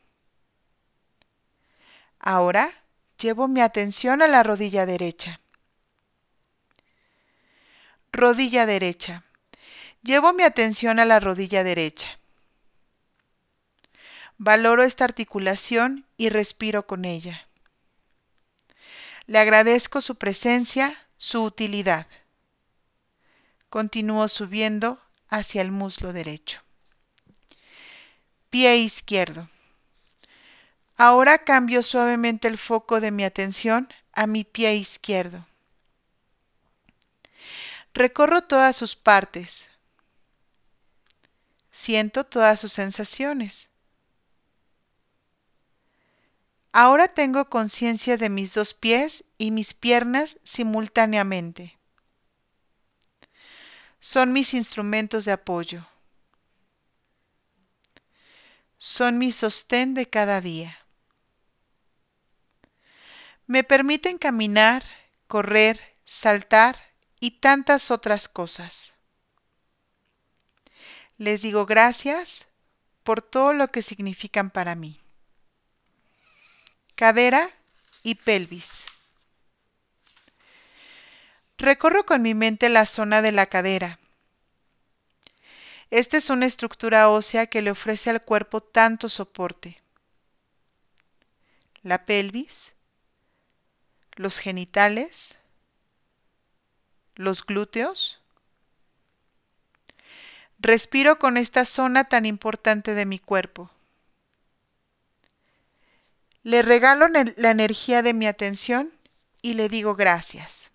Ahora 2.18 2.72
Llevo 3.18 3.48
mi 3.48 3.62
atención 3.62 4.20
a 4.20 4.26
la 4.26 4.42
rodilla 4.42 4.85
derecha. 4.85 5.40
Rodilla 8.12 8.66
derecha. 8.66 9.24
Llevo 10.02 10.35
mi 10.35 10.42
atención 10.42 10.98
a 10.98 11.07
la 11.07 11.18
rodilla 11.18 11.64
derecha. 11.64 12.18
Valoro 14.37 14.83
esta 14.83 15.05
articulación 15.05 16.05
y 16.18 16.29
respiro 16.29 16.87
con 16.87 17.07
ella. 17.07 17.48
Le 19.26 19.38
agradezco 19.38 20.02
su 20.02 20.16
presencia, 20.16 20.94
su 21.16 21.42
utilidad. 21.42 22.07
Continúo 23.70 24.29
subiendo 24.29 25.00
hacia 25.29 25.62
el 25.62 25.72
muslo 25.72 26.12
derecho. 26.12 26.61
Pie 28.50 28.76
izquierdo. 28.76 29.48
Ahora 30.96 31.44
cambio 31.44 31.82
suavemente 31.82 32.48
el 32.48 32.56
foco 32.56 33.00
de 33.00 33.11
mi 33.11 33.24
atención 33.24 33.92
a 34.12 34.26
mi 34.26 34.44
pie 34.44 34.76
izquierdo. 34.76 35.46
Recorro 37.92 38.42
todas 38.42 38.76
sus 38.76 38.96
partes. 38.96 39.68
Siento 41.70 42.24
todas 42.24 42.59
sus 42.61 42.72
sensaciones. 42.72 43.68
Ahora 46.72 47.09
tengo 47.09 47.48
conciencia 47.50 48.16
de 48.16 48.30
mis 48.30 48.54
dos 48.54 48.72
pies 48.72 49.24
y 49.37 49.50
mis 49.50 49.74
piernas 49.74 50.38
simultáneamente. 50.44 51.78
Son 54.00 54.32
mis 54.32 54.54
instrumentos 54.54 55.26
de 55.26 55.32
apoyo. 55.32 55.87
Son 58.78 59.18
mi 59.18 59.32
sostén 59.32 59.94
de 59.94 60.09
cada 60.09 60.40
día. 60.40 60.86
Me 63.46 63.64
permiten 63.64 64.18
caminar, 64.18 64.85
correr, 65.26 65.96
saltar 66.04 66.76
y 67.20 67.32
tantas 67.32 67.90
otras 67.90 68.28
cosas. 68.28 68.92
Les 71.18 71.42
digo 71.42 71.66
gracias 71.66 72.46
por 73.02 73.22
todo 73.22 73.52
lo 73.52 73.68
que 73.68 73.82
significan 73.82 74.50
para 74.50 74.74
mí 74.74 75.00
cadera 76.96 77.50
y 78.02 78.14
pelvis. 78.14 78.87
Recorro 81.59 82.06
con 82.06 82.22
mi 82.22 82.35
mente 82.35 82.68
la 82.70 82.87
zona 82.87 83.22
de 83.22 83.32
la 83.32 83.46
cadera. 83.46 83.98
Esta 85.90 86.16
es 86.16 86.30
una 86.30 86.46
estructura 86.46 87.09
ósea 87.11 87.46
que 87.46 87.62
le 87.62 87.70
ofrece 87.70 88.11
al 88.11 88.22
cuerpo 88.22 88.62
tanto 88.62 89.09
soporte. 89.09 89.80
La 91.82 92.06
pelvis, 92.06 92.72
los 94.16 94.38
genitales, 94.38 95.37
los 97.14 97.44
glúteos. 97.44 98.20
Respiro 100.59 101.18
con 101.18 101.37
esta 101.37 101.64
zona 101.64 102.05
tan 102.05 102.26
importante 102.26 102.94
de 102.94 103.07
mi 103.07 103.18
cuerpo. 103.18 103.70
Le 106.42 106.62
regalo 106.62 107.09
la 107.09 107.50
energía 107.50 108.02
de 108.02 108.14
mi 108.14 108.26
atención 108.26 108.92
y 109.42 109.55
le 109.55 109.68
digo 109.68 109.94
gracias. 109.94 110.70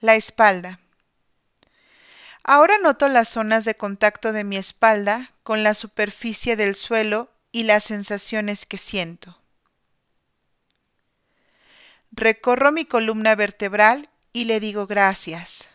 La 0.00 0.14
espalda. 0.14 0.80
Ahora 2.42 2.78
noto 2.78 3.08
las 3.08 3.28
zonas 3.30 3.64
de 3.64 3.74
contacto 3.74 4.32
de 4.32 4.44
mi 4.44 4.56
espalda 4.56 5.32
con 5.42 5.62
la 5.62 5.74
superficie 5.74 6.56
del 6.56 6.74
suelo 6.74 7.30
y 7.52 7.64
las 7.64 7.84
sensaciones 7.84 8.66
que 8.66 8.78
siento. 8.78 9.38
Recorro 12.16 12.70
mi 12.70 12.84
columna 12.84 13.34
vertebral 13.34 14.08
y 14.32 14.44
le 14.44 14.60
digo 14.60 14.86
gracias. 14.86 15.68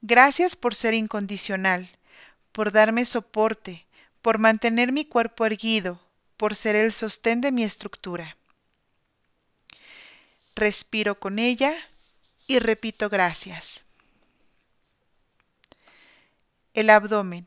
Gracias 0.00 0.56
por 0.56 0.74
ser 0.74 0.94
incondicional, 0.94 1.90
por 2.52 2.72
darme 2.72 3.04
soporte, 3.04 3.84
por 4.22 4.38
mantener 4.38 4.92
mi 4.92 5.04
cuerpo 5.04 5.44
erguido, 5.44 6.00
por 6.38 6.56
ser 6.56 6.74
el 6.74 6.94
sostén 6.94 7.42
de 7.42 7.52
mi 7.52 7.64
estructura. 7.64 8.38
Respiro 10.56 11.20
con 11.20 11.38
ella 11.38 11.74
y 12.46 12.60
repito 12.60 13.10
gracias. 13.10 13.84
El 16.72 16.88
abdomen. 16.88 17.46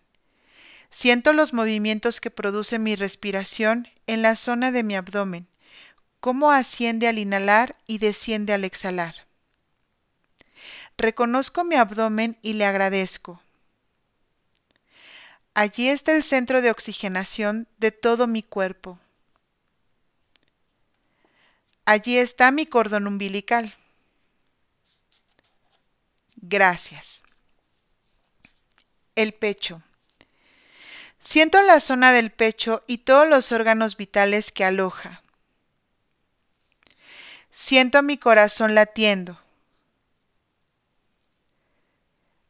Siento 0.91 1.33
los 1.33 1.53
movimientos 1.53 2.21
que 2.21 2.29
produce 2.29 2.77
mi 2.77 2.95
respiración 2.95 3.87
en 4.05 4.21
la 4.21 4.35
zona 4.35 4.71
de 4.71 4.83
mi 4.83 4.95
abdomen, 4.95 5.47
cómo 6.25 6.49
asciende 6.49 7.07
al 7.07 7.19
inhalar 7.19 7.75
y 7.85 7.99
desciende 7.99 8.51
al 8.51 8.63
exhalar. 8.63 9.27
Reconozco 10.97 11.63
mi 11.63 11.75
abdomen 11.75 12.39
y 12.41 12.53
le 12.53 12.65
agradezco. 12.65 13.43
Allí 15.53 15.87
está 15.87 16.13
el 16.13 16.23
centro 16.23 16.63
de 16.63 16.71
oxigenación 16.71 17.67
de 17.77 17.91
todo 17.91 18.25
mi 18.25 18.41
cuerpo. 18.41 18.97
Allí 21.85 22.17
está 22.17 22.49
mi 22.49 22.65
cordón 22.65 23.05
umbilical. 23.05 23.75
Gracias. 26.37 27.21
El 29.13 29.31
pecho. 29.35 29.83
Siento 31.19 31.61
la 31.61 31.79
zona 31.79 32.11
del 32.13 32.31
pecho 32.31 32.83
y 32.87 32.97
todos 32.97 33.29
los 33.29 33.51
órganos 33.51 33.95
vitales 33.95 34.51
que 34.51 34.65
aloja. 34.65 35.21
Siento 37.57 38.03
mi 38.03 38.17
corazón 38.17 38.75
latiendo. 38.75 39.39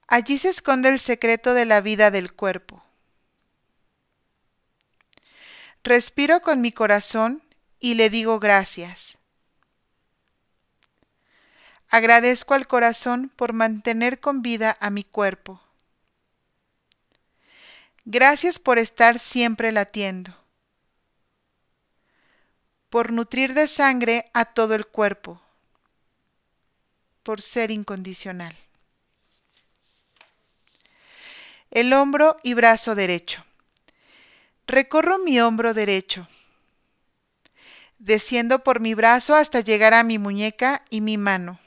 Allí 0.07 0.39
se 0.39 0.49
esconde 0.49 0.89
el 0.89 0.99
secreto 0.99 1.53
de 1.53 1.65
la 1.65 1.79
vida 1.79 2.09
del 2.09 2.33
cuerpo. 2.33 2.83
Respiro 5.83 6.41
con 6.41 6.59
mi 6.59 6.71
corazón 6.71 7.43
y 7.79 7.93
le 7.93 8.09
digo 8.09 8.39
gracias. 8.39 9.19
Agradezco 11.89 12.55
al 12.55 12.67
corazón 12.67 13.29
por 13.35 13.53
mantener 13.53 14.19
con 14.19 14.41
vida 14.41 14.75
a 14.79 14.89
mi 14.89 15.03
cuerpo. 15.03 15.61
Gracias 18.05 18.57
por 18.57 18.79
estar 18.79 19.19
siempre 19.19 19.71
latiendo, 19.71 20.35
por 22.95 23.11
nutrir 23.11 23.53
de 23.53 23.67
sangre 23.67 24.31
a 24.33 24.45
todo 24.45 24.73
el 24.73 24.87
cuerpo, 24.87 25.41
por 27.23 27.41
ser 27.41 27.69
incondicional. 27.69 28.55
El 31.71 31.91
hombro 31.91 32.37
y 32.41 32.53
brazo 32.53 32.95
derecho. 32.95 33.43
Recorro 34.65 35.19
mi 35.19 35.41
hombro 35.41 35.73
derecho. 35.73 36.29
Desciendo 37.99 38.63
por 38.63 38.79
mi 38.79 38.93
brazo 38.93 39.35
hasta 39.35 39.59
llegar 39.59 39.93
a 39.93 40.05
mi 40.05 40.17
muñeca 40.17 40.85
y 40.89 41.01
mi 41.01 41.17
mano. 41.17 41.59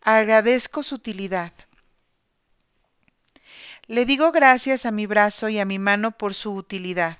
Agradezco 0.00 0.82
su 0.82 0.96
utilidad. 0.96 1.52
Le 3.86 4.04
digo 4.04 4.32
gracias 4.32 4.84
a 4.84 4.90
mi 4.90 5.06
brazo 5.06 5.48
y 5.48 5.60
a 5.60 5.64
mi 5.64 5.78
mano 5.78 6.10
por 6.10 6.34
su 6.34 6.52
utilidad, 6.54 7.18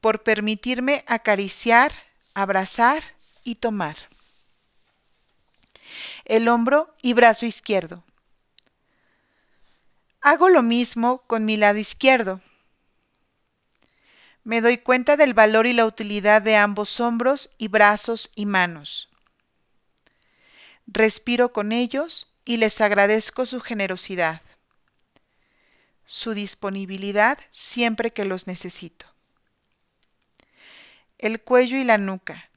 por 0.00 0.22
permitirme 0.22 1.04
acariciar, 1.06 1.92
abrazar 2.34 3.02
y 3.44 3.56
tomar. 3.56 3.96
El 6.24 6.48
hombro 6.48 6.94
y 7.02 7.12
brazo 7.14 7.46
izquierdo. 7.46 8.04
Hago 10.20 10.48
lo 10.48 10.62
mismo 10.62 11.22
con 11.26 11.44
mi 11.44 11.56
lado 11.56 11.78
izquierdo. 11.78 12.40
Me 14.44 14.60
doy 14.60 14.78
cuenta 14.78 15.16
del 15.16 15.34
valor 15.34 15.66
y 15.66 15.72
la 15.72 15.86
utilidad 15.86 16.42
de 16.42 16.56
ambos 16.56 17.00
hombros 17.00 17.50
y 17.58 17.68
brazos 17.68 18.30
y 18.34 18.46
manos. 18.46 19.08
Respiro 20.86 21.52
con 21.52 21.72
ellos 21.72 22.32
y 22.44 22.56
les 22.56 22.80
agradezco 22.80 23.44
su 23.44 23.60
generosidad, 23.60 24.40
su 26.06 26.32
disponibilidad 26.32 27.38
siempre 27.52 28.10
que 28.10 28.24
los 28.24 28.46
necesito. 28.46 29.07
El 31.18 31.40
cuello 31.42 31.76
y 31.76 31.84
la 31.84 31.98
nuca. 31.98 32.48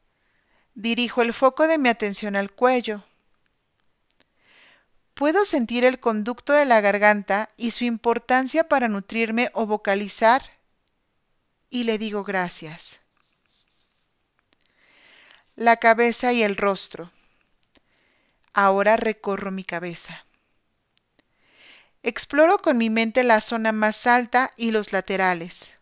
Dirijo 0.76 1.22
el 1.22 1.34
foco 1.34 1.68
de 1.68 1.78
mi 1.78 1.90
atención 1.90 2.36
al 2.36 2.52
cuello 2.52 3.04
Puedo 5.22 5.46
sentir 5.46 5.86
el 5.86 6.00
conducto 6.00 6.52
de 6.54 6.66
la 6.66 6.82
garganta 6.82 7.48
y 7.56 7.72
su 7.72 7.84
importancia 7.84 8.68
para 8.68 8.88
nutrirme 8.88 9.52
o 9.54 9.68
vocalizar 9.68 10.42
y 11.70 11.84
le 11.84 12.00
digo 12.00 12.24
gracias. 12.24 13.00
La 15.56 15.78
cabeza 15.78 16.34
y 16.34 16.42
el 16.42 16.58
rostro. 16.58 17.12
Ahora 18.54 18.98
recorro 18.98 19.52
mi 19.52 19.64
cabeza. 19.64 20.26
Exploro 22.02 22.58
con 22.58 22.80
mi 22.80 22.90
mente 22.90 23.24
la 23.24 23.42
zona 23.42 23.72
más 23.72 24.08
alta 24.08 24.50
y 24.58 24.72
los 24.72 24.92
laterales. 24.92 25.74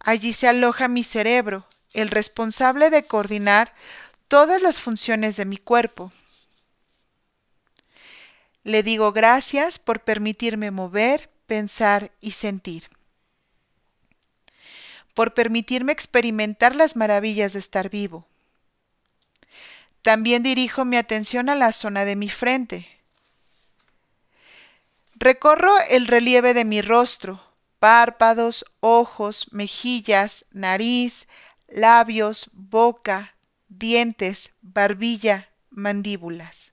Allí 0.00 0.32
se 0.32 0.48
aloja 0.48 0.88
mi 0.88 1.04
cerebro, 1.04 1.66
el 1.92 2.08
responsable 2.08 2.90
de 2.90 3.06
coordinar 3.06 3.74
todas 4.28 4.62
las 4.62 4.80
funciones 4.80 5.36
de 5.36 5.44
mi 5.44 5.58
cuerpo. 5.58 6.12
Le 8.64 8.82
digo 8.82 9.12
gracias 9.12 9.78
por 9.78 10.00
permitirme 10.00 10.70
mover, 10.70 11.30
pensar 11.46 12.12
y 12.20 12.32
sentir. 12.32 12.88
Por 15.14 15.34
permitirme 15.34 15.92
experimentar 15.92 16.76
las 16.76 16.96
maravillas 16.96 17.52
de 17.52 17.58
estar 17.58 17.90
vivo. 17.90 18.26
También 20.02 20.42
dirijo 20.42 20.84
mi 20.84 20.96
atención 20.96 21.50
a 21.50 21.54
la 21.54 21.72
zona 21.72 22.04
de 22.04 22.16
mi 22.16 22.30
frente. 22.30 22.88
Recorro 25.14 25.74
el 25.90 26.06
relieve 26.06 26.54
de 26.54 26.64
mi 26.64 26.80
rostro, 26.80 27.49
párpados, 27.80 28.64
ojos, 28.78 29.48
mejillas, 29.50 30.44
nariz, 30.52 31.26
labios, 31.66 32.50
boca, 32.52 33.34
dientes, 33.68 34.52
barbilla, 34.60 35.48
mandíbulas. 35.70 36.72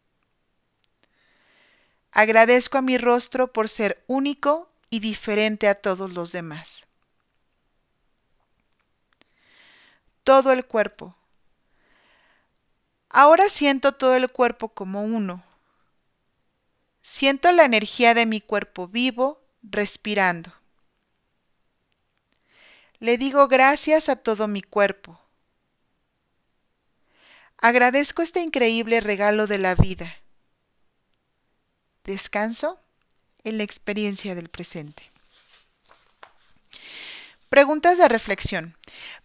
Agradezco 2.11 2.77
a 2.77 2.81
mi 2.81 2.97
rostro 2.97 3.53
por 3.53 3.69
ser 3.69 4.03
único 4.07 4.69
y 4.89 4.99
diferente 4.99 5.67
a 5.67 5.75
todos 5.75 6.11
los 6.13 6.31
demás. 6.31 6.85
Todo 10.23 10.51
el 10.51 10.65
cuerpo. 10.65 11.15
Ahora 13.09 13.47
siento 13.49 13.93
todo 13.93 14.15
el 14.15 14.29
cuerpo 14.29 14.69
como 14.69 15.03
uno. 15.03 15.43
Siento 17.01 17.51
la 17.53 17.63
energía 17.63 18.13
de 18.13 18.25
mi 18.25 18.41
cuerpo 18.41 18.87
vivo, 18.87 19.39
respirando. 19.63 20.56
Le 22.99 23.19
digo 23.19 23.47
gracias 23.47 24.09
a 24.09 24.15
todo 24.15 24.47
mi 24.47 24.63
cuerpo. 24.63 25.19
Agradezco 27.59 28.23
este 28.23 28.41
increíble 28.41 29.01
regalo 29.01 29.45
de 29.45 29.59
la 29.59 29.75
vida. 29.75 30.15
Descanso 32.03 32.79
en 33.43 33.57
la 33.57 33.63
experiencia 33.63 34.33
del 34.33 34.49
presente. 34.49 35.03
Preguntas 37.49 37.97
de 37.97 38.07
reflexión. 38.09 38.75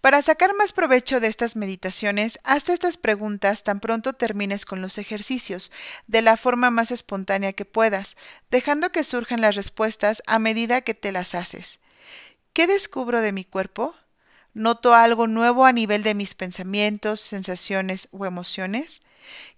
Para 0.00 0.22
sacar 0.22 0.54
más 0.54 0.72
provecho 0.72 1.18
de 1.18 1.26
estas 1.26 1.56
meditaciones, 1.56 2.38
hazte 2.44 2.72
estas 2.72 2.96
preguntas 2.96 3.64
tan 3.64 3.80
pronto 3.80 4.12
termines 4.12 4.64
con 4.64 4.80
los 4.80 4.96
ejercicios, 4.98 5.72
de 6.06 6.22
la 6.22 6.36
forma 6.36 6.70
más 6.70 6.92
espontánea 6.92 7.52
que 7.52 7.64
puedas, 7.64 8.16
dejando 8.50 8.92
que 8.92 9.02
surjan 9.02 9.40
las 9.40 9.56
respuestas 9.56 10.22
a 10.26 10.38
medida 10.38 10.82
que 10.82 10.94
te 10.94 11.10
las 11.10 11.34
haces. 11.34 11.80
¿Qué 12.52 12.66
descubro 12.66 13.22
de 13.22 13.32
mi 13.32 13.44
cuerpo? 13.46 13.94
¿Noto 14.52 14.94
algo 14.94 15.26
nuevo 15.26 15.64
a 15.64 15.72
nivel 15.72 16.02
de 16.02 16.14
mis 16.14 16.34
pensamientos, 16.34 17.20
sensaciones 17.20 18.08
o 18.10 18.26
emociones? 18.26 19.00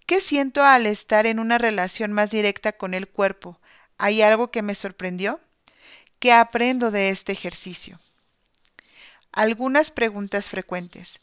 ¿Qué 0.07 0.20
siento 0.20 0.62
al 0.62 0.87
estar 0.87 1.26
en 1.26 1.40
una 1.40 1.59
relación 1.59 2.12
más 2.12 2.30
directa 2.30 2.70
con 2.72 2.94
el 2.94 3.09
cuerpo? 3.09 3.59
¿Hay 3.98 4.22
algo 4.22 4.52
que 4.52 4.62
me 4.62 4.76
sorprendió? 4.76 5.40
¿Qué 6.20 6.33
aprendo 6.33 6.92
de 6.92 7.09
este 7.09 7.33
ejercicio? 7.33 7.98
Algunas 9.33 9.90
preguntas 9.90 10.48
frecuentes. 10.48 11.20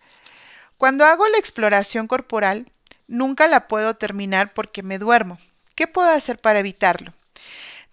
Cuando 0.78 1.06
hago 1.06 1.26
la 1.30 1.38
exploración 1.38 2.08
corporal, 2.08 2.70
nunca 3.08 3.48
la 3.48 3.70
puedo 3.70 3.96
terminar 3.96 4.54
porque 4.54 4.84
me 4.84 4.98
duermo. 4.98 5.40
¿Qué 5.76 5.88
puedo 5.88 6.10
hacer 6.10 6.38
para 6.38 6.60
evitarlo? 6.60 7.14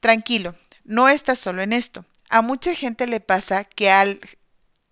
Tranquilo, 0.00 0.56
no 0.82 1.08
estás 1.08 1.38
solo 1.38 1.62
en 1.62 1.72
esto. 1.72 2.04
A 2.28 2.42
mucha 2.42 2.74
gente 2.74 3.06
le 3.06 3.20
pasa 3.20 3.64
que 3.64 3.90
al, 3.90 4.20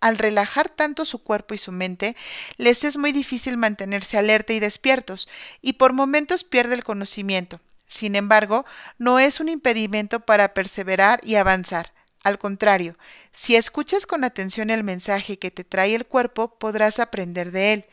al 0.00 0.18
relajar 0.18 0.68
tanto 0.68 1.04
su 1.04 1.22
cuerpo 1.22 1.54
y 1.54 1.58
su 1.58 1.72
mente, 1.72 2.16
les 2.56 2.84
es 2.84 2.96
muy 2.96 3.12
difícil 3.12 3.56
mantenerse 3.56 4.18
alerta 4.18 4.52
y 4.52 4.60
despiertos, 4.60 5.28
y 5.60 5.74
por 5.74 5.92
momentos 5.92 6.44
pierde 6.44 6.74
el 6.74 6.84
conocimiento. 6.84 7.60
Sin 7.86 8.16
embargo, 8.16 8.64
no 8.98 9.18
es 9.18 9.40
un 9.40 9.48
impedimento 9.48 10.20
para 10.20 10.54
perseverar 10.54 11.20
y 11.22 11.36
avanzar. 11.36 11.92
Al 12.22 12.38
contrario, 12.38 12.98
si 13.32 13.54
escuchas 13.54 14.04
con 14.04 14.24
atención 14.24 14.70
el 14.70 14.82
mensaje 14.82 15.38
que 15.38 15.52
te 15.52 15.62
trae 15.62 15.94
el 15.94 16.06
cuerpo, 16.06 16.58
podrás 16.58 16.98
aprender 16.98 17.52
de 17.52 17.72
él. 17.72 17.86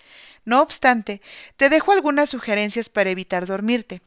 No 0.46 0.62
obstante, 0.62 1.22
te 1.56 1.70
dejo 1.70 1.92
algunas 1.92 2.32
sugerencias 2.32 2.90
para 2.90 3.12
evitar 3.12 3.46
dormirte. 3.46 4.02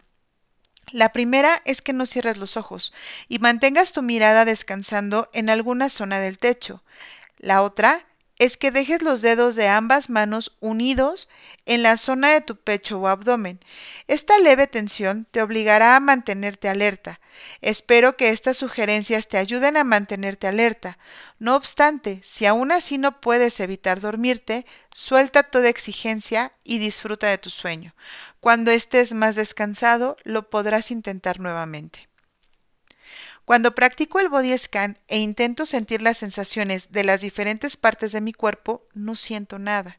La 0.92 1.12
primera 1.12 1.62
es 1.64 1.82
que 1.82 1.92
no 1.92 2.06
cierres 2.06 2.36
los 2.36 2.56
ojos 2.56 2.92
y 3.28 3.38
mantengas 3.40 3.92
tu 3.92 4.02
mirada 4.02 4.44
descansando 4.44 5.28
en 5.32 5.50
alguna 5.50 5.88
zona 5.88 6.20
del 6.20 6.38
techo. 6.38 6.82
La 7.38 7.62
otra 7.62 8.06
es 8.38 8.56
que 8.56 8.70
dejes 8.70 9.02
los 9.02 9.22
dedos 9.22 9.56
de 9.56 9.66
ambas 9.68 10.10
manos 10.10 10.56
unidos 10.60 11.28
en 11.64 11.82
la 11.82 11.96
zona 11.96 12.32
de 12.32 12.42
tu 12.42 12.56
pecho 12.56 13.00
o 13.00 13.08
abdomen. 13.08 13.60
Esta 14.08 14.38
leve 14.38 14.66
tensión 14.66 15.26
te 15.30 15.40
obligará 15.40 15.96
a 15.96 16.00
mantenerte 16.00 16.68
alerta. 16.68 17.18
Espero 17.62 18.16
que 18.16 18.30
estas 18.30 18.58
sugerencias 18.58 19.28
te 19.28 19.38
ayuden 19.38 19.76
a 19.76 19.84
mantenerte 19.84 20.46
alerta. 20.46 20.98
No 21.38 21.56
obstante, 21.56 22.20
si 22.22 22.46
aún 22.46 22.72
así 22.72 22.98
no 22.98 23.20
puedes 23.20 23.58
evitar 23.60 24.00
dormirte, 24.00 24.66
suelta 24.92 25.44
toda 25.44 25.68
exigencia 25.68 26.52
y 26.62 26.78
disfruta 26.78 27.28
de 27.28 27.38
tu 27.38 27.48
sueño. 27.50 27.94
Cuando 28.46 28.70
estés 28.70 29.12
más 29.12 29.34
descansado, 29.34 30.16
lo 30.22 30.50
podrás 30.50 30.92
intentar 30.92 31.40
nuevamente. 31.40 32.08
Cuando 33.44 33.74
practico 33.74 34.20
el 34.20 34.28
body 34.28 34.56
scan 34.56 34.98
e 35.08 35.18
intento 35.18 35.66
sentir 35.66 36.00
las 36.00 36.18
sensaciones 36.18 36.92
de 36.92 37.02
las 37.02 37.22
diferentes 37.22 37.76
partes 37.76 38.12
de 38.12 38.20
mi 38.20 38.32
cuerpo, 38.32 38.86
no 38.94 39.16
siento 39.16 39.58
nada. 39.58 39.98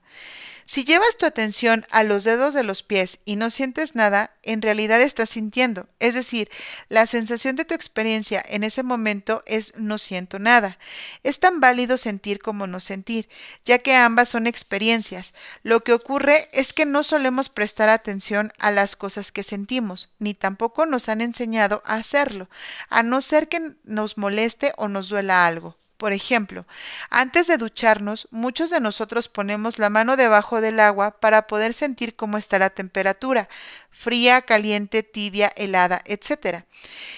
Si 0.70 0.84
llevas 0.84 1.18
tu 1.18 1.26
atención 1.26 1.86
a 1.92 2.04
los 2.04 2.26
dedos 2.26 2.54
de 2.54 2.62
los 2.62 2.84
pies 2.84 3.20
y 3.24 3.38
no 3.38 3.50
sientes 3.52 3.96
nada, 3.96 4.32
en 4.44 4.62
realidad 4.62 5.02
estás 5.02 5.30
sintiendo. 5.30 5.88
Es 6.00 6.14
decir, 6.14 6.50
la 6.90 7.08
sensación 7.08 7.56
de 7.56 7.64
tu 7.64 7.74
experiencia 7.74 8.44
en 8.46 8.66
ese 8.66 8.84
momento 8.84 9.44
es 9.46 9.74
no 9.78 9.98
siento 9.98 10.40
nada. 10.40 10.78
Es 11.24 11.40
tan 11.40 11.62
válido 11.62 11.98
sentir 11.98 12.40
como 12.40 12.68
no 12.68 12.82
sentir, 12.82 13.30
ya 13.64 13.80
que 13.80 13.96
ambas 13.96 14.28
son 14.28 14.46
experiencias. 14.46 15.34
Lo 15.64 15.86
que 15.86 15.94
ocurre 15.94 16.50
es 16.52 16.74
que 16.74 16.86
no 16.86 17.04
solemos 17.04 17.48
prestar 17.48 17.88
atención 17.88 18.52
a 18.60 18.70
las 18.70 18.98
cosas 18.98 19.32
que 19.32 19.44
sentimos, 19.44 20.10
ni 20.20 20.34
tampoco 20.34 20.86
nos 20.86 21.08
han 21.08 21.22
enseñado 21.22 21.82
a 21.86 21.94
hacerlo, 21.94 22.50
a 22.90 23.04
no 23.04 23.22
ser 23.22 23.48
que 23.48 23.72
nos 23.86 24.18
moleste 24.18 24.74
o 24.76 24.90
nos 24.90 25.08
duela 25.08 25.48
algo. 25.48 25.78
Por 25.98 26.14
ejemplo, 26.14 26.68
antes 27.10 27.48
de 27.48 27.58
ducharnos, 27.58 28.28
muchos 28.30 28.70
de 28.70 28.80
nosotros 28.80 29.28
ponemos 29.28 29.80
la 29.80 29.90
mano 29.90 30.16
debajo 30.16 30.62
del 30.62 30.80
agua 30.80 31.20
para 31.20 31.48
poder 31.48 31.74
sentir 31.74 32.16
cómo 32.16 32.38
está 32.38 32.60
la 32.60 32.70
temperatura, 32.70 33.50
fría, 33.98 34.44
caliente, 34.44 35.02
tibia, 35.02 35.52
helada, 35.56 36.04
etc. 36.06 36.66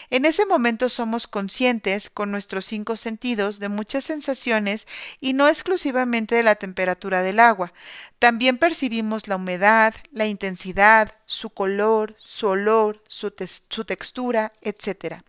En 0.10 0.26
ese 0.26 0.46
momento 0.46 0.90
somos 0.90 1.28
conscientes, 1.28 2.10
con 2.10 2.32
nuestros 2.32 2.66
cinco 2.66 2.96
sentidos, 2.96 3.60
de 3.60 3.68
muchas 3.68 4.06
sensaciones 4.06 4.88
y 5.20 5.34
no 5.34 5.48
exclusivamente 5.48 6.36
de 6.36 6.44
la 6.44 6.56
temperatura 6.56 7.22
del 7.22 7.40
agua. 7.40 7.74
También 8.18 8.58
percibimos 8.58 9.28
la 9.28 9.36
humedad, 9.36 9.94
la 10.12 10.26
intensidad, 10.26 11.16
su 11.26 11.52
color, 11.52 12.16
su 12.18 12.48
olor, 12.48 13.04
su, 13.08 13.32
textura, 13.32 14.52
etc. 14.62 15.22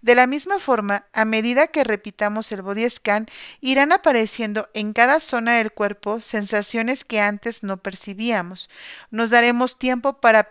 De 0.00 0.14
la 0.14 0.26
misma 0.26 0.58
forma, 0.58 1.04
a 1.12 1.24
medida 1.24 1.68
que 1.68 1.84
repitamos 1.84 2.50
el 2.50 2.62
body 2.62 2.88
scan, 2.88 3.28
irán 3.60 3.92
apareciendo 3.92 4.68
en 4.74 4.94
cada 4.94 5.20
zona 5.20 5.58
del 5.58 5.70
cuerpo 5.70 6.20
sensaciones 6.20 7.04
que 7.04 7.20
antes 7.20 7.62
no 7.62 7.76
percibíamos. 7.76 8.68
Nos 9.10 9.30
daremos 9.30 9.78
tiempo 9.78 10.14
para 10.14 10.44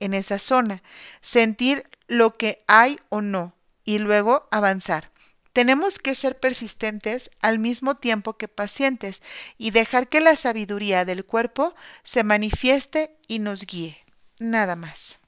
en 0.00 0.14
esa 0.14 0.38
zona, 0.38 0.82
sentir 1.20 1.88
lo 2.06 2.36
que 2.36 2.64
hay 2.66 2.98
o 3.08 3.20
no, 3.20 3.54
y 3.84 3.98
luego 3.98 4.48
avanzar. 4.50 5.10
Tenemos 5.52 5.98
que 5.98 6.14
ser 6.14 6.40
persistentes 6.40 7.30
al 7.40 7.58
mismo 7.58 7.96
tiempo 7.96 8.38
que 8.38 8.48
pacientes 8.48 9.22
y 9.58 9.70
dejar 9.70 10.08
que 10.08 10.20
la 10.20 10.34
sabiduría 10.36 11.04
del 11.04 11.26
cuerpo 11.26 11.74
se 12.02 12.24
manifieste 12.24 13.18
y 13.28 13.38
nos 13.38 13.66
guíe. 13.66 13.98
Nada 14.38 14.76
más. 14.76 15.21